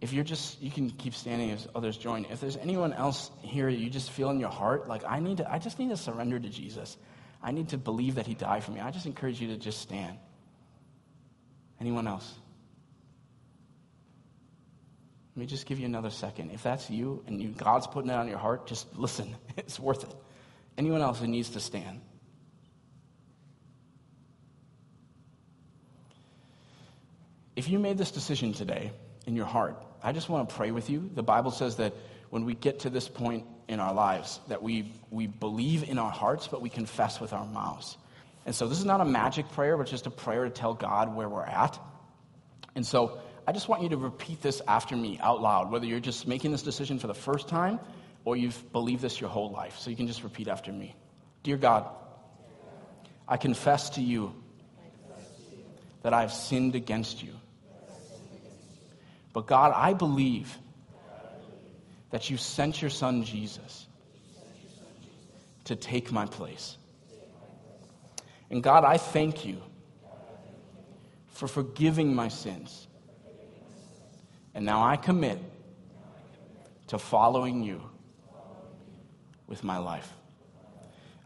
If 0.01 0.13
you're 0.13 0.25
just, 0.25 0.61
you 0.61 0.71
can 0.71 0.91
keep 0.91 1.15
standing 1.15 1.51
as 1.51 1.67
others 1.75 1.97
join. 1.97 2.27
If 2.31 2.41
there's 2.41 2.57
anyone 2.57 2.93
else 2.93 3.31
here 3.43 3.69
you 3.69 3.89
just 3.89 4.11
feel 4.11 4.31
in 4.31 4.39
your 4.39 4.51
heart, 4.51 4.89
like 4.89 5.03
I 5.07 5.21
need 5.21 5.39
to, 5.39 5.51
I 5.51 5.59
just 5.59 5.79
need 5.79 5.89
to 5.91 5.97
surrender 5.97 6.39
to 6.39 6.49
Jesus. 6.49 6.97
I 7.47 7.53
need 7.53 7.69
to 7.69 7.79
believe 7.79 8.17
that 8.17 8.27
he 8.27 8.35
died 8.35 8.65
for 8.65 8.73
me. 8.73 8.81
I 8.81 8.91
just 8.91 9.07
encourage 9.07 9.41
you 9.41 9.47
to 9.49 9.57
just 9.57 9.81
stand. 9.81 10.19
Anyone 11.81 12.09
else? 12.09 12.35
Let 15.37 15.41
me 15.43 15.47
just 15.47 15.65
give 15.67 15.79
you 15.79 15.87
another 15.87 16.11
second. 16.11 16.51
If 16.51 16.65
that's 16.65 16.91
you 16.91 17.23
and 17.29 17.41
you, 17.41 17.51
God's 17.51 17.87
putting 17.87 18.11
it 18.11 18.15
on 18.15 18.27
your 18.27 18.39
heart, 18.39 18.67
just 18.67 18.97
listen. 18.97 19.37
It's 19.57 19.79
worth 19.79 20.03
it. 20.03 20.13
Anyone 20.77 21.03
else 21.03 21.21
who 21.21 21.29
needs 21.29 21.51
to 21.51 21.61
stand? 21.61 22.01
If 27.55 27.69
you 27.69 27.79
made 27.79 27.97
this 27.97 28.11
decision 28.11 28.55
today 28.55 28.91
in 29.25 29.37
your 29.37 29.47
heart, 29.47 29.81
I 30.03 30.11
just 30.13 30.29
want 30.29 30.49
to 30.49 30.55
pray 30.55 30.73
with 30.73 30.91
you. 30.91 31.11
The 31.15 31.23
Bible 31.23 31.53
says 31.53 31.77
that 31.77 31.95
when 32.31 32.45
we 32.45 32.55
get 32.55 32.81
to 32.81 32.91
this 32.91 33.09
point 33.09 33.47
in 33.69 33.81
our 33.81 33.95
lives, 33.95 34.41
that 34.49 34.63
we, 34.63 34.93
we 35.11 35.27
believe 35.27 35.89
in 35.89 35.99
our 35.99 36.11
hearts, 36.11 36.49
but 36.49 36.63
we 36.63 36.69
confess 36.69 37.21
with 37.21 37.33
our 37.33 37.45
mouths. 37.47 37.97
And 38.45 38.55
so 38.55 38.69
this 38.69 38.79
is 38.79 38.85
not 38.85 39.01
a 39.01 39.05
magic 39.05 39.51
prayer, 39.53 39.77
but 39.77 39.87
just 39.87 40.07
a 40.07 40.11
prayer 40.11 40.45
to 40.45 40.51
tell 40.51 40.75
God 40.75 41.15
where 41.15 41.29
we're 41.29 41.45
at. 41.45 41.79
And 42.75 42.87
so 42.87 43.19
I 43.47 43.53
just 43.53 43.69
want 43.69 43.83
you 43.83 43.89
to 43.91 43.97
repeat 43.97 44.41
this 44.43 44.63
after 44.69 44.97
me 44.97 45.19
out 45.23 45.41
loud, 45.41 45.71
whether 45.71 45.87
you're 45.87 46.01
just 46.01 46.29
making 46.29 46.53
this 46.53 46.63
decision 46.63 46.99
for 46.99 47.07
the 47.09 47.15
first 47.15 47.49
time 47.49 47.81
or 48.25 48.37
you've 48.37 48.73
believed 48.73 49.03
this 49.03 49.21
your 49.21 49.31
whole 49.31 49.51
life. 49.51 49.79
So 49.79 49.91
you 49.91 49.97
can 49.97 50.07
just 50.07 50.23
repeat 50.23 50.49
after 50.49 50.73
me. 50.73 50.95
Dear 51.43 51.57
God, 51.57 51.89
I 53.29 53.37
confess 53.37 53.91
to 53.91 54.01
you 54.01 54.35
that 56.03 56.13
I've 56.13 56.33
sinned 56.33 56.75
against 56.77 57.23
you. 57.23 57.33
But 59.33 59.47
God, 59.47 59.73
I 59.75 59.93
believe 59.93 60.57
that 62.11 62.31
you 62.31 62.37
sent 62.37 62.81
your 62.81 62.91
son 62.91 63.25
Jesus 63.25 63.87
to 65.65 65.77
take 65.77 66.13
my 66.13 66.27
place. 66.27 66.77
And 68.51 68.63
God, 68.63 68.85
I 68.85 68.97
thank 68.97 69.45
you 69.45 69.61
for 71.29 71.49
forgiving 71.49 72.15
my 72.15 72.29
sins. 72.29 72.87
And 74.55 74.65
now 74.65 74.85
I 74.85 74.97
commit 74.97 75.39
to 76.89 76.99
following 76.99 77.63
you 77.63 77.83
with 79.47 79.65
my 79.65 79.79
life. 79.79 80.13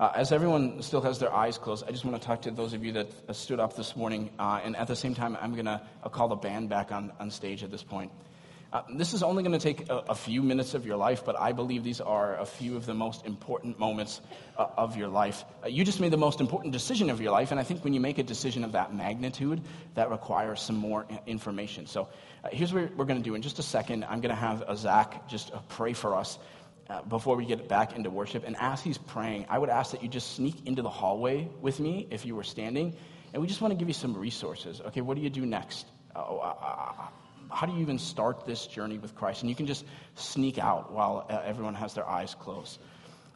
Uh, 0.01 0.11
as 0.15 0.33
everyone 0.33 0.83
still 0.83 1.03
has 1.03 1.19
their 1.19 1.33
eyes 1.33 1.59
closed, 1.59 1.85
I 1.87 1.91
just 1.91 2.07
want 2.07 2.21
to 2.21 2.27
talk 2.27 2.41
to 2.43 2.51
those 2.51 2.73
of 2.73 2.83
you 2.83 2.93
that 2.93 3.09
uh, 3.29 3.35
stood 3.35 3.61
up 3.61 3.77
this 3.77 3.95
morning. 3.95 4.31
Uh, 4.39 4.61
and 4.65 4.75
at 4.75 4.89
the 4.89 4.97
same 4.97 5.15
time, 5.15 5.37
I'm 5.41 5.53
going 5.53 5.67
to 5.67 5.83
call 6.11 6.29
the 6.29 6.37
band 6.37 6.71
back 6.71 6.91
on, 6.91 7.13
on 7.21 7.31
stage 7.31 7.63
at 7.63 7.71
this 7.71 7.83
point. 7.83 8.11
Uh, 8.73 8.83
this 8.95 9.15
is 9.15 9.23
only 9.25 9.43
going 9.43 9.59
to 9.59 9.59
take 9.59 9.89
a, 9.89 9.97
a, 10.11 10.15
few 10.15 10.43
minutes 10.43 10.75
of 10.75 10.87
your 10.87 10.97
life, 10.97 11.25
but 11.25 11.37
I 11.39 11.51
believe 11.51 11.83
these 11.83 12.01
are 12.01 12.39
a 12.39 12.47
few 12.47 12.77
of 12.77 12.87
the 12.87 12.95
most 12.95 13.27
important 13.27 13.81
moments 13.81 14.21
uh, 14.57 14.69
of 14.77 14.97
your 14.97 15.09
life. 15.09 15.45
Uh, 15.65 15.67
you 15.67 15.85
just 15.85 15.99
made 15.99 16.13
the 16.13 16.17
most 16.17 16.41
important 16.41 16.73
decision 16.73 17.11
of 17.11 17.21
your 17.21 17.33
life, 17.33 17.51
and 17.51 17.59
I 17.59 17.65
think 17.65 17.83
when 17.83 17.95
you 17.95 18.01
make 18.01 18.19
a 18.19 18.23
decision 18.23 18.63
of 18.63 18.73
that 18.73 18.95
magnitude, 18.95 19.61
that 19.95 20.09
requires 20.09 20.63
some 20.63 20.77
more 20.77 21.05
information. 21.27 21.87
So 21.87 22.11
here's 22.53 22.73
what 22.73 22.95
we're 22.95 23.07
going 23.07 23.21
to 23.21 23.29
do. 23.29 23.35
In 23.35 23.43
just 23.43 23.59
a 23.59 23.63
second, 23.63 24.05
I'm 24.05 24.21
going 24.21 24.35
to 24.35 24.41
have 24.41 24.63
Zach 24.77 25.29
just 25.29 25.51
pray 25.69 25.93
for 25.93 26.15
us 26.15 26.39
uh, 26.89 27.03
before 27.03 27.35
we 27.35 27.47
get 27.47 27.69
back 27.69 27.97
into 27.97 28.09
worship. 28.09 28.45
And 28.47 28.57
as 28.61 28.81
he's 28.81 28.99
praying, 28.99 29.47
I 29.49 29.59
would 29.59 29.71
ask 29.71 29.91
that 29.91 30.03
you 30.05 30.09
just 30.09 30.37
sneak 30.37 30.69
into 30.69 30.83
the 30.83 30.91
hallway 30.91 31.49
with 31.61 31.81
me 31.81 32.07
if 32.11 32.25
you 32.25 32.37
were 32.37 32.45
standing. 32.45 32.95
And 33.33 33.43
we 33.43 33.49
just 33.49 33.61
want 33.61 33.73
to 33.73 33.77
give 33.77 33.89
you 33.89 33.95
some 33.95 34.17
resources. 34.17 34.81
Okay, 34.81 35.01
what 35.01 35.17
do 35.17 35.23
you 35.25 35.31
do 35.31 35.45
next? 35.45 35.87
Uh, 36.15 36.21
uh, 36.21 36.55
uh 36.61 37.09
how 37.51 37.67
do 37.67 37.73
you 37.73 37.81
even 37.81 37.99
start 37.99 38.47
this 38.47 38.67
journey 38.67 38.99
with 38.99 39.15
Christ? 39.15 39.43
And 39.43 39.51
you 39.51 39.57
can 39.57 39.67
just 39.67 39.85
sneak 40.15 40.59
out 40.59 40.93
while 40.93 41.27
uh, 41.29 41.43
everyone 41.45 41.75
has 41.75 41.95
their 41.95 42.09
eyes 42.09 42.35
closed. 42.35 42.79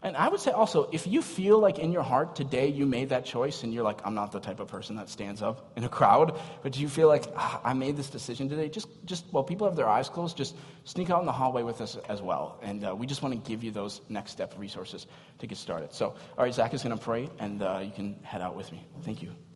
And 0.05 0.18
I 0.18 0.29
would 0.29 0.40
say 0.40 0.50
also, 0.50 0.90
if 0.92 1.07
you 1.07 1.22
feel 1.22 1.59
like 1.59 1.79
in 1.79 1.90
your 1.90 2.03
heart 2.03 2.37
today 2.37 2.68
you 2.68 2.85
made 2.85 3.09
that 3.09 3.24
choice 3.24 3.62
and 3.62 3.72
you're 3.72 3.83
like, 3.83 4.00
I'm 4.05 4.14
not 4.14 4.33
the 4.33 4.38
type 4.38 4.61
of 4.61 4.68
person 4.68 4.96
that 4.96 5.09
stands 5.09 5.40
up 5.40 5.72
in 5.77 5.85
a 5.85 5.88
crowd, 5.88 6.38
but 6.62 6.72
do 6.72 6.83
you 6.83 6.90
feel 6.90 7.09
like, 7.09 7.24
ah, 7.37 7.59
I 7.64 7.72
made 7.72 7.96
this 7.96 8.11
decision 8.11 8.50
today, 8.50 8.68
just, 8.68 8.87
just 9.07 9.24
while 9.31 9.42
people 9.42 9.66
have 9.66 9.77
their 9.77 9.88
eyes 9.88 10.11
closed, 10.11 10.37
just 10.37 10.57
sneak 10.85 11.09
out 11.09 11.20
in 11.20 11.27
the 11.27 11.33
hallway 11.33 11.62
with 11.62 11.81
us 11.81 11.96
as 12.11 12.20
well. 12.20 12.59
And 12.62 12.85
uh, 12.85 12.94
we 12.94 13.07
just 13.07 13.22
want 13.22 13.33
to 13.42 13.50
give 13.50 13.64
you 13.64 13.70
those 13.70 14.03
next 14.11 14.33
step 14.33 14.53
resources 14.59 15.07
to 15.38 15.46
get 15.46 15.57
started. 15.57 15.94
So, 15.94 16.14
all 16.37 16.44
right, 16.44 16.53
Zach 16.53 16.74
is 16.74 16.83
going 16.83 16.96
to 16.96 17.03
pray, 17.03 17.31
and 17.38 17.62
uh, 17.62 17.81
you 17.83 17.90
can 17.90 18.22
head 18.22 18.42
out 18.42 18.57
with 18.57 18.70
me. 18.72 18.87
Thank 19.05 19.22
you. 19.22 19.33